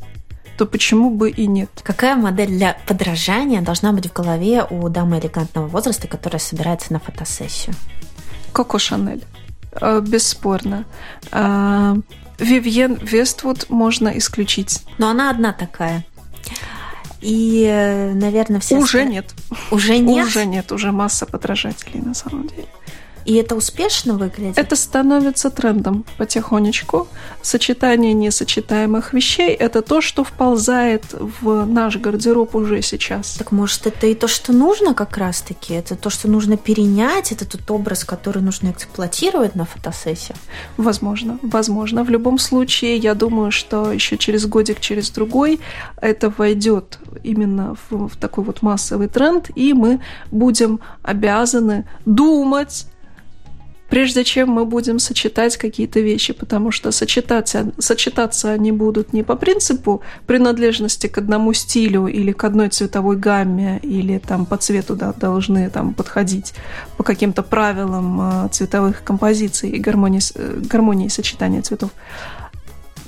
то 0.57 0.65
почему 0.65 1.11
бы 1.11 1.29
и 1.29 1.45
нет? 1.45 1.69
Какая 1.83 2.15
модель 2.15 2.49
для 2.49 2.77
подражания 2.87 3.61
должна 3.61 3.93
быть 3.93 4.09
в 4.09 4.13
голове 4.13 4.65
у 4.69 4.89
дамы 4.89 5.19
элегантного 5.19 5.67
возраста, 5.67 6.07
которая 6.07 6.39
собирается 6.39 6.91
на 6.93 6.99
фотосессию? 6.99 7.75
Коко 8.53 8.79
Шанель. 8.79 9.23
Э, 9.79 10.01
бесспорно. 10.01 10.85
Э, 11.31 11.95
Вивьен 12.39 12.95
Вествуд 12.95 13.69
можно 13.69 14.09
исключить. 14.17 14.83
Но 14.97 15.09
она 15.09 15.29
одна 15.29 15.53
такая. 15.53 16.05
И, 17.21 17.65
э, 17.67 18.13
наверное, 18.13 18.59
все... 18.59 18.77
Уже 18.77 19.05
нет. 19.05 19.33
Уже 19.71 19.97
нет? 19.99 20.27
Уже 20.27 20.45
нет, 20.45 20.71
уже 20.71 20.91
масса 20.91 21.25
подражателей 21.25 22.01
на 22.01 22.13
самом 22.13 22.47
деле. 22.47 22.67
И 23.27 23.33
это 23.33 23.55
успешно 23.55 24.13
выглядит? 24.13 24.57
Это 24.57 24.77
становится 24.77 25.49
трендом 25.49 26.05
потихонечку. 26.17 27.09
Сочетание 27.41 28.13
несочетаемых 28.13 29.11
вещей– 29.11 29.49
это 29.59 29.81
то, 29.81 29.99
что 29.99 30.23
вползает 30.23 31.03
в 31.11 31.65
наш 31.65 31.97
гардероб 31.97 32.55
уже 32.55 32.81
сейчас. 32.81 33.33
Так 33.33 33.51
может, 33.51 33.85
это 33.85 34.07
и 34.07 34.15
то, 34.15 34.29
что 34.29 34.53
нужно 34.53 34.93
как 34.93 35.17
раз-таки? 35.17 35.73
Это 35.73 35.97
то, 35.97 36.09
что 36.09 36.29
нужно 36.29 36.55
перенять? 36.55 37.33
Это 37.33 37.45
тот 37.45 37.69
образ, 37.69 38.05
который 38.05 38.41
нужно 38.41 38.69
эксплуатировать 38.69 39.55
на 39.55 39.65
фотосессиях? 39.65 40.37
Возможно, 40.77 41.37
возможно. 41.41 42.05
В 42.05 42.09
любом 42.09 42.39
случае, 42.39 42.95
я 42.95 43.13
думаю, 43.13 43.51
что 43.51 43.91
еще 43.91 44.17
через 44.17 44.45
годик, 44.45 44.79
через 44.79 45.09
другой 45.09 45.59
это 46.01 46.29
войдет 46.29 46.99
именно 47.23 47.75
в, 47.89 48.07
в 48.07 48.15
такой 48.15 48.45
вот 48.45 48.61
массовый 48.61 49.09
тренд, 49.09 49.49
и 49.53 49.73
мы 49.73 49.99
будем 50.31 50.79
обязаны 51.03 51.89
думать 52.05 52.87
прежде 53.89 54.23
чем 54.23 54.49
мы 54.49 54.65
будем 54.65 54.99
сочетать 54.99 55.57
какие-то 55.57 55.99
вещи, 55.99 56.33
потому 56.33 56.71
что 56.71 56.91
сочетаться, 56.91 57.71
сочетаться 57.77 58.51
они 58.51 58.71
будут 58.71 59.13
не 59.13 59.23
по 59.23 59.35
принципу 59.35 60.01
принадлежности 60.25 61.07
к 61.07 61.17
одному 61.17 61.53
стилю 61.53 62.07
или 62.07 62.31
к 62.31 62.43
одной 62.43 62.69
цветовой 62.69 63.17
гамме, 63.17 63.79
или 63.81 64.17
там 64.17 64.45
по 64.45 64.57
цвету 64.57 64.95
да, 64.95 65.13
должны 65.13 65.69
там 65.69 65.93
подходить 65.93 66.53
по 66.97 67.03
каким-то 67.03 67.43
правилам 67.43 68.45
э, 68.45 68.49
цветовых 68.51 69.03
композиций 69.03 69.69
и 69.71 69.79
гармонии, 69.79 70.21
э, 70.35 70.59
гармонии 70.69 71.07
сочетания 71.07 71.61
цветов. 71.61 71.91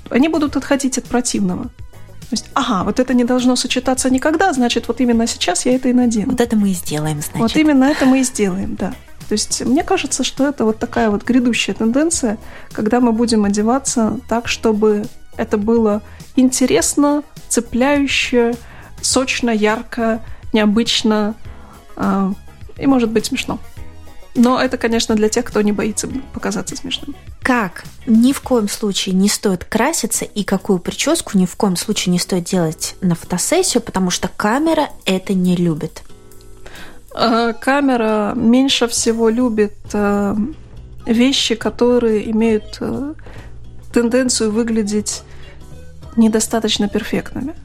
Они 0.09 0.27
будут 0.27 0.55
отходить 0.55 0.97
от 0.97 1.05
противного. 1.05 1.65
То 1.65 2.35
есть, 2.35 2.45
ага, 2.53 2.83
вот 2.83 2.99
это 2.99 3.15
не 3.15 3.23
должно 3.23 3.55
сочетаться 3.55 4.09
никогда, 4.11 4.53
значит, 4.53 4.87
вот 4.87 5.01
именно 5.01 5.25
сейчас 5.25 5.65
я 5.65 5.75
это 5.75 5.89
и 5.89 5.93
надену. 5.93 6.31
Вот 6.31 6.41
это 6.41 6.55
мы 6.55 6.69
и 6.69 6.73
сделаем, 6.73 7.21
значит. 7.21 7.39
Вот 7.39 7.55
именно 7.55 7.85
это 7.85 8.05
мы 8.05 8.19
и 8.19 8.23
сделаем, 8.23 8.75
да. 8.75 8.93
То 9.29 9.33
есть 9.33 9.63
мне 9.63 9.83
кажется, 9.83 10.23
что 10.23 10.47
это 10.47 10.65
вот 10.65 10.79
такая 10.79 11.11
вот 11.11 11.23
грядущая 11.23 11.75
тенденция, 11.75 12.39
когда 12.71 12.99
мы 12.99 13.11
будем 13.11 13.45
одеваться 13.45 14.19
так, 14.27 14.47
чтобы 14.47 15.05
это 15.37 15.59
было 15.59 16.01
интересно, 16.35 17.21
цепляюще, 17.47 18.55
сочно, 19.01 19.51
ярко, 19.51 20.23
необычно 20.51 21.35
э, 21.95 22.33
и, 22.79 22.87
может 22.87 23.11
быть, 23.11 23.27
смешно. 23.27 23.59
Но 24.33 24.59
это, 24.59 24.79
конечно, 24.79 25.13
для 25.13 25.29
тех, 25.29 25.45
кто 25.45 25.61
не 25.61 25.73
боится 25.73 26.09
показаться 26.33 26.75
смешным. 26.75 27.15
Как 27.43 27.83
ни 28.07 28.33
в 28.33 28.41
коем 28.41 28.67
случае 28.67 29.13
не 29.13 29.29
стоит 29.29 29.63
краситься 29.63 30.25
и 30.25 30.43
какую 30.43 30.79
прическу 30.79 31.37
ни 31.37 31.45
в 31.45 31.55
коем 31.55 31.75
случае 31.75 32.13
не 32.13 32.19
стоит 32.19 32.45
делать 32.45 32.95
на 33.01 33.13
фотосессию, 33.13 33.83
потому 33.83 34.09
что 34.09 34.27
камера 34.27 34.89
это 35.05 35.35
не 35.35 35.55
любит. 35.55 36.01
Э, 37.21 37.53
камера 37.59 38.31
меньше 38.35 38.87
всего 38.87 39.27
любит 39.27 39.75
э, 39.91 40.35
вещи, 41.05 41.55
которые 41.55 42.31
имеют 42.31 42.77
э, 42.79 43.13
тенденцию 43.91 44.51
выглядеть 44.51 45.23
недостаточно 46.15 46.87
перфектными. 46.87 47.55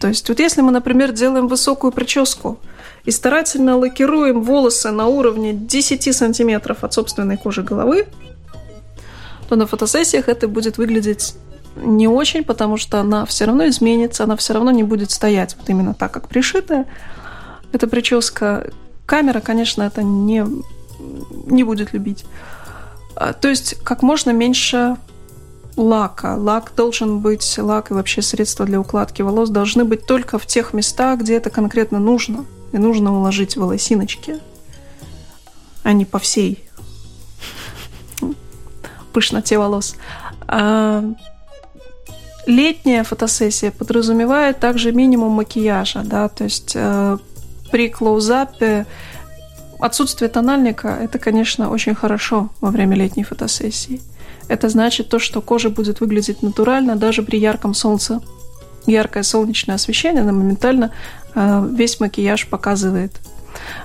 То 0.00 0.08
есть 0.08 0.26
вот 0.30 0.40
если 0.40 0.62
мы, 0.62 0.72
например, 0.72 1.12
делаем 1.12 1.46
высокую 1.46 1.92
прическу 1.92 2.58
и 3.04 3.10
старательно 3.10 3.76
лакируем 3.76 4.42
волосы 4.42 4.90
на 4.90 5.06
уровне 5.08 5.52
10 5.52 6.14
сантиметров 6.14 6.82
от 6.82 6.94
собственной 6.94 7.36
кожи 7.36 7.62
головы, 7.62 8.06
то 9.50 9.56
на 9.56 9.66
фотосессиях 9.66 10.30
это 10.30 10.48
будет 10.48 10.78
выглядеть 10.78 11.34
не 11.76 12.08
очень, 12.08 12.44
потому 12.44 12.78
что 12.78 12.98
она 13.00 13.26
все 13.26 13.44
равно 13.44 13.68
изменится, 13.68 14.24
она 14.24 14.36
все 14.36 14.54
равно 14.54 14.70
не 14.70 14.84
будет 14.84 15.10
стоять 15.10 15.54
вот 15.58 15.68
именно 15.68 15.92
так, 15.92 16.12
как 16.12 16.28
пришитая. 16.28 16.86
Эта 17.72 17.86
прическа 17.86 18.70
камера, 19.06 19.40
конечно, 19.40 19.82
это 19.82 20.02
не, 20.02 20.44
не 21.46 21.64
будет 21.64 21.92
любить. 21.92 22.24
А, 23.14 23.32
то 23.32 23.48
есть 23.48 23.76
как 23.82 24.02
можно 24.02 24.30
меньше 24.30 24.96
лака. 25.76 26.36
Лак 26.36 26.72
должен 26.76 27.20
быть, 27.20 27.58
лак 27.58 27.90
и 27.90 27.94
вообще 27.94 28.22
средства 28.22 28.66
для 28.66 28.80
укладки 28.80 29.22
волос 29.22 29.50
должны 29.50 29.84
быть 29.84 30.06
только 30.06 30.38
в 30.38 30.46
тех 30.46 30.74
местах, 30.74 31.20
где 31.20 31.36
это 31.36 31.50
конкретно 31.50 31.98
нужно. 31.98 32.44
И 32.72 32.78
нужно 32.78 33.14
уложить 33.14 33.56
волосиночки, 33.56 34.38
а 35.82 35.92
не 35.92 36.06
по 36.06 36.18
всей 36.18 36.64
пышноте 39.12 39.58
волос. 39.58 39.96
А 40.48 41.04
летняя 42.46 43.04
фотосессия 43.04 43.70
подразумевает 43.70 44.58
также 44.58 44.92
минимум 44.92 45.32
макияжа, 45.32 46.02
да, 46.02 46.28
то 46.28 46.44
есть 46.44 46.72
э, 46.74 47.18
при 47.72 47.88
клоузапе 47.88 48.86
отсутствие 49.80 50.28
тональника– 50.28 50.88
это, 51.02 51.18
конечно, 51.18 51.70
очень 51.70 51.94
хорошо 51.94 52.50
во 52.60 52.70
время 52.70 52.96
летней 52.96 53.24
фотосессии. 53.24 54.00
Это 54.46 54.68
значит 54.68 55.08
то, 55.08 55.18
что 55.18 55.40
кожа 55.40 55.70
будет 55.70 56.00
выглядеть 56.00 56.42
натурально 56.42 56.96
даже 56.96 57.22
при 57.22 57.38
ярком 57.38 57.74
солнце. 57.74 58.20
Яркое 58.86 59.22
солнечное 59.22 59.76
освещение, 59.76 60.22
оно 60.22 60.32
моментально 60.32 60.92
э, 61.34 61.68
весь 61.72 61.98
макияж 61.98 62.48
показывает. 62.48 63.12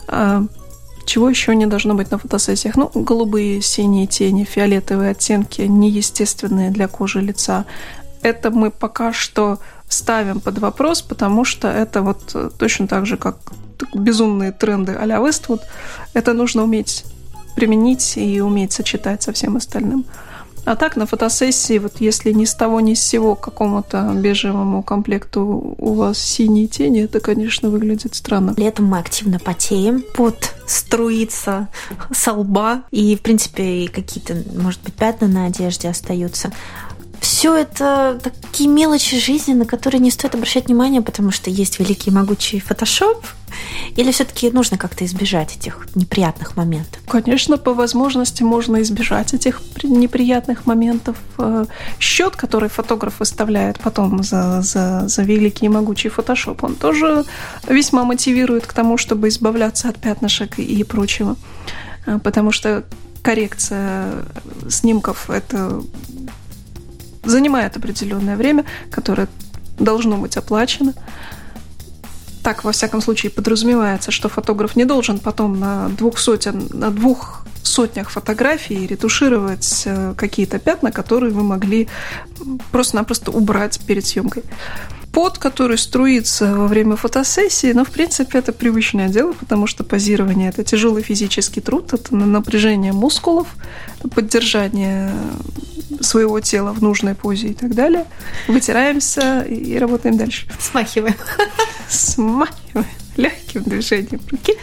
Э, 0.08 0.41
чего 1.06 1.30
еще 1.30 1.56
не 1.56 1.65
должно 1.65 1.93
быть 1.93 2.12
на 2.12 2.17
фотосессиях? 2.17 2.76
Ну, 2.76 2.91
голубые, 2.93 3.62
синие 3.62 4.08
тени, 4.08 4.43
фиолетовые 4.43 5.12
оттенки, 5.12 5.62
неестественные 5.62 6.71
для 6.71 6.88
кожи 6.88 7.21
лица. 7.21 7.65
Это 8.21 8.52
мы 8.52 8.69
пока 8.71 9.13
что 9.13 9.60
ставим 9.88 10.41
под 10.41 10.60
вопрос, 10.60 11.02
потому 11.02 11.45
что 11.45 11.69
это 11.69 12.02
вот 12.02 12.32
э, 12.34 12.50
точно 12.58 12.88
так 12.88 13.06
же, 13.06 13.15
как 13.15 13.38
безумные 13.93 14.51
тренды 14.51 14.93
а-ля 14.93 15.17
Westwood, 15.17 15.61
это 16.13 16.33
нужно 16.33 16.63
уметь 16.63 17.05
применить 17.55 18.17
и 18.17 18.39
уметь 18.39 18.71
сочетать 18.71 19.23
со 19.23 19.33
всем 19.33 19.57
остальным. 19.57 20.05
А 20.67 20.75
так 20.75 20.97
на 20.97 21.05
фотосессии, 21.05 21.79
вот 21.79 22.01
если 22.01 22.33
ни 22.33 22.43
с 22.43 22.53
того 22.53 22.81
ни 22.81 22.93
с 22.93 23.01
сего 23.01 23.35
какому-то 23.35 24.11
бежевому 24.13 24.83
комплекту 24.83 25.75
у 25.77 25.93
вас 25.93 26.17
синие 26.19 26.67
тени, 26.67 27.03
это, 27.03 27.21
конечно, 27.21 27.69
выглядит 27.69 28.15
странно. 28.15 28.53
Летом 28.57 28.87
мы 28.87 28.99
активно 28.99 29.39
потеем, 29.39 30.03
пот 30.13 30.55
струится 30.67 31.69
со 32.11 32.33
лба, 32.33 32.83
и, 32.91 33.15
в 33.15 33.21
принципе, 33.21 33.87
какие-то, 33.87 34.43
может 34.59 34.81
быть, 34.81 34.93
пятна 34.93 35.29
на 35.29 35.45
одежде 35.45 35.87
остаются 35.87 36.51
все 37.21 37.56
это 37.56 38.19
такие 38.21 38.69
мелочи 38.69 39.19
жизни, 39.19 39.53
на 39.53 39.65
которые 39.65 39.99
не 39.99 40.12
стоит 40.12 40.36
обращать 40.36 40.67
внимание, 40.67 41.01
потому 41.01 41.32
что 41.32 41.49
есть 41.49 41.80
великий 41.80 42.12
могучий 42.12 42.60
фотошоп, 42.60 43.25
или 43.95 44.12
все-таки 44.12 44.51
нужно 44.51 44.77
как-то 44.77 45.06
избежать 45.06 45.56
этих 45.56 45.88
неприятных 45.95 46.56
моментов? 46.58 47.01
Конечно, 47.08 47.58
по 47.58 47.73
возможности 47.73 48.43
можно 48.43 48.82
избежать 48.82 49.34
этих 49.34 49.62
неприятных 49.84 50.65
моментов. 50.65 51.17
Э, 51.38 51.65
Счет, 51.99 52.36
который 52.36 52.69
фотограф 52.69 53.19
выставляет 53.19 53.80
потом 53.80 54.23
за, 54.23 54.62
за, 54.62 55.08
за 55.08 55.23
великий 55.23 55.65
и 55.65 55.69
могучий 55.69 56.10
фотошоп, 56.10 56.63
он 56.63 56.75
тоже 56.75 57.25
весьма 57.67 58.03
мотивирует 58.03 58.67
к 58.67 58.73
тому, 58.73 58.97
чтобы 58.97 59.30
избавляться 59.30 59.89
от 59.89 59.97
пятнышек 59.97 60.60
и 60.60 60.84
прочего. 60.84 61.36
Э, 62.06 62.19
потому 62.23 62.51
что 62.51 62.84
коррекция 63.23 64.25
снимков– 64.69 65.30
это 65.30 65.82
занимает 67.27 67.77
определенное 67.77 68.35
время, 68.35 68.65
которое 68.91 69.27
должно 69.79 70.17
быть 70.17 70.37
оплачено. 70.37 70.93
Так, 72.43 72.63
во 72.63 72.71
всяком 72.71 73.01
случае, 73.01 73.29
подразумевается, 73.29 74.11
что 74.11 74.29
фотограф 74.29 74.75
не 74.75 74.85
должен 74.85 75.19
потом 75.19 75.59
на 75.59 75.89
двух 75.89 76.17
сотен, 76.17 76.67
на 76.71 76.91
двух 76.91 77.45
сотнях 77.61 78.09
фотографий 78.09 78.87
ретушировать 78.87 79.83
э, 79.85 80.13
какие-то 80.17 80.57
пятна, 80.57 80.91
которые 80.91 81.33
вы 81.33 81.43
могли 81.43 81.89
просто-напросто 82.71 83.31
убрать 83.31 83.79
перед 83.85 84.06
съемкой 84.06 84.43
пот, 85.17 85.39
который 85.39 85.79
струится 85.79 86.54
во 86.54 86.67
время 86.67 86.95
фотосессии, 86.95 87.73
но, 87.73 87.83
в 87.83 87.89
принципе, 87.89 88.37
это 88.37 88.54
привычное 88.54 89.10
дело, 89.10 89.33
потому 89.33 89.65
что 89.65 89.83
позирование– 89.83 90.49
это 90.56 90.63
тяжелый 90.63 91.02
физический 91.02 91.60
труд, 91.60 91.91
это 91.91 92.15
напряжение 92.15 92.93
мускулов, 92.93 93.47
поддержание 94.13 95.12
своего 96.02 96.40
тела 96.40 96.73
в 96.73 96.81
нужной 96.81 97.15
позе 97.15 97.50
и 97.50 97.54
так 97.54 97.73
далее. 97.73 98.06
Вытираемся 98.48 99.42
и 99.42 99.77
работаем 99.77 100.17
дальше. 100.17 100.48
Смахиваем. 100.60 101.15
Смахиваем 101.90 102.88
легким 103.15 103.63
движением 103.63 104.21
руки. 104.29 104.56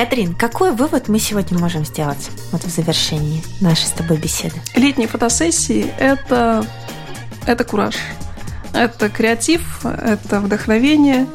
Катрин, 0.00 0.34
какой 0.34 0.72
вывод 0.72 1.08
мы 1.08 1.18
сегодня 1.18 1.58
можем 1.58 1.84
сделать 1.84 2.30
вот 2.52 2.64
в 2.64 2.70
завершении 2.70 3.42
нашей 3.60 3.84
с 3.84 3.90
тобой 3.90 4.16
беседы? 4.16 4.54
Летние 4.74 5.06
фотосессии– 5.06 5.92
это, 5.98 6.64
это 7.46 7.64
кураж, 7.64 7.96
это 8.72 9.08
креатив, 9.08 9.84
это 9.84 10.40
вдохновение. 10.40 11.26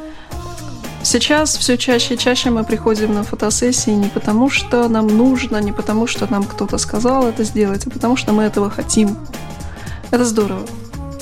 Сейчас 1.03 1.55
все 1.55 1.77
чаще 1.77 2.15
и 2.15 2.17
чаще 2.17 2.49
мы 2.49 2.63
приходим 2.63 3.13
на 3.13 3.23
фотосессии 3.23 3.91
не 3.91 4.09
потому, 4.09 4.49
что 4.49 4.87
нам 4.89 5.07
нужно, 5.07 5.57
не 5.57 5.71
потому, 5.71 6.07
что 6.07 6.25
нам 6.31 6.43
кто-то 6.43 6.79
сказал 6.79 7.27
это 7.27 7.43
сделать, 7.43 7.85
а 7.85 7.91
потому 7.91 8.15
что 8.17 8.33
мы 8.33 8.43
этого 8.43 8.71
хотим. 8.71 9.15
Это 10.09 10.25
здорово. 10.25 10.65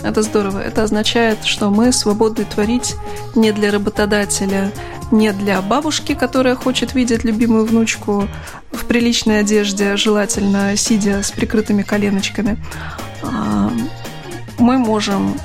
Это 0.04 0.22
здорово. 0.22 0.60
Это 0.60 0.84
означает, 0.84 1.44
что 1.46 1.70
мы 1.70 1.92
свободны 1.92 2.46
творить 2.46 2.96
не 3.36 3.52
для 3.52 3.72
работодателя, 3.72 4.72
не 5.12 5.32
для 5.32 5.62
бабушки, 5.62 6.14
которая 6.14 6.56
хочет 6.56 6.94
видеть 6.94 7.24
любимую 7.24 7.66
внучку 7.66 8.28
в 8.72 8.86
приличной 8.86 9.40
одежде, 9.40 9.96
желательно 9.96 10.76
сидя 10.76 11.24
с 11.24 11.32
прикрытыми 11.32 11.84
коленочками. 11.84 12.58
Мы 14.64 14.78
можем 14.78 15.38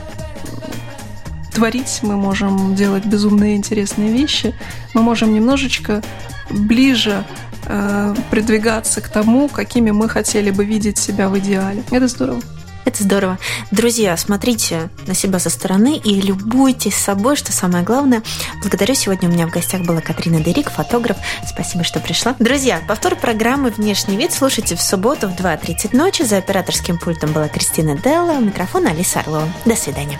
творить, 1.53 1.99
мы 2.03 2.16
можем 2.16 2.77
делать 2.77 3.05
безумные 3.05 3.57
интересные 3.57 4.12
вещи, 4.12 4.55
мы 4.95 5.03
можем 5.03 5.35
немножечко 5.35 6.05
ближе 6.51 7.25
э, 7.64 8.14
придвигаться 8.31 9.01
к 9.01 9.09
тому, 9.09 9.49
какими 9.49 9.91
мы 9.91 10.09
хотели 10.09 10.53
бы 10.53 10.64
видеть 10.64 10.99
себя 10.99 11.29
в 11.29 11.37
идеале. 11.41 11.83
Это 11.91 12.07
здорово. 12.07 12.41
Это 12.89 13.03
здорово. 13.03 13.39
Друзья, 13.70 14.16
смотрите 14.16 14.89
на 15.07 15.12
себя 15.12 15.39
со 15.39 15.51
стороны 15.51 15.99
и 15.99 16.22
любуйтесь 16.22 16.95
собой, 16.95 17.36
что 17.36 17.53
самое 17.53 17.84
главное. 17.84 18.22
Благодарю. 18.62 18.95
Сегодня 18.95 19.28
у 19.28 19.32
меня 19.32 19.47
в 19.47 19.51
гостях 19.51 19.82
была 19.82 20.01
Катрина 20.01 20.41
Дерик, 20.41 20.70
фотограф. 20.70 21.18
Спасибо, 21.47 21.84
что 21.84 22.01
пришла. 22.01 22.34
Друзья, 22.39 22.80
повтор 22.89 23.14
программы 23.14 23.68
«Внешний 23.68 24.16
вид» 24.16 24.32
слушайте 24.32 24.74
в 24.74 24.80
субботу 24.80 25.28
в 25.28 25.32
2.30 25.32 25.95
ночи. 25.95 26.22
За 26.22 26.39
операторским 26.39 26.99
пультом 26.99 27.34
была 27.34 27.49
Кристина 27.49 27.95
Делла, 27.99 28.32
у 28.32 28.41
микрофона 28.41 28.93
Алиса 28.93 29.20
Орлова. 29.20 29.53
До 29.66 29.76
свидания. 29.76 30.18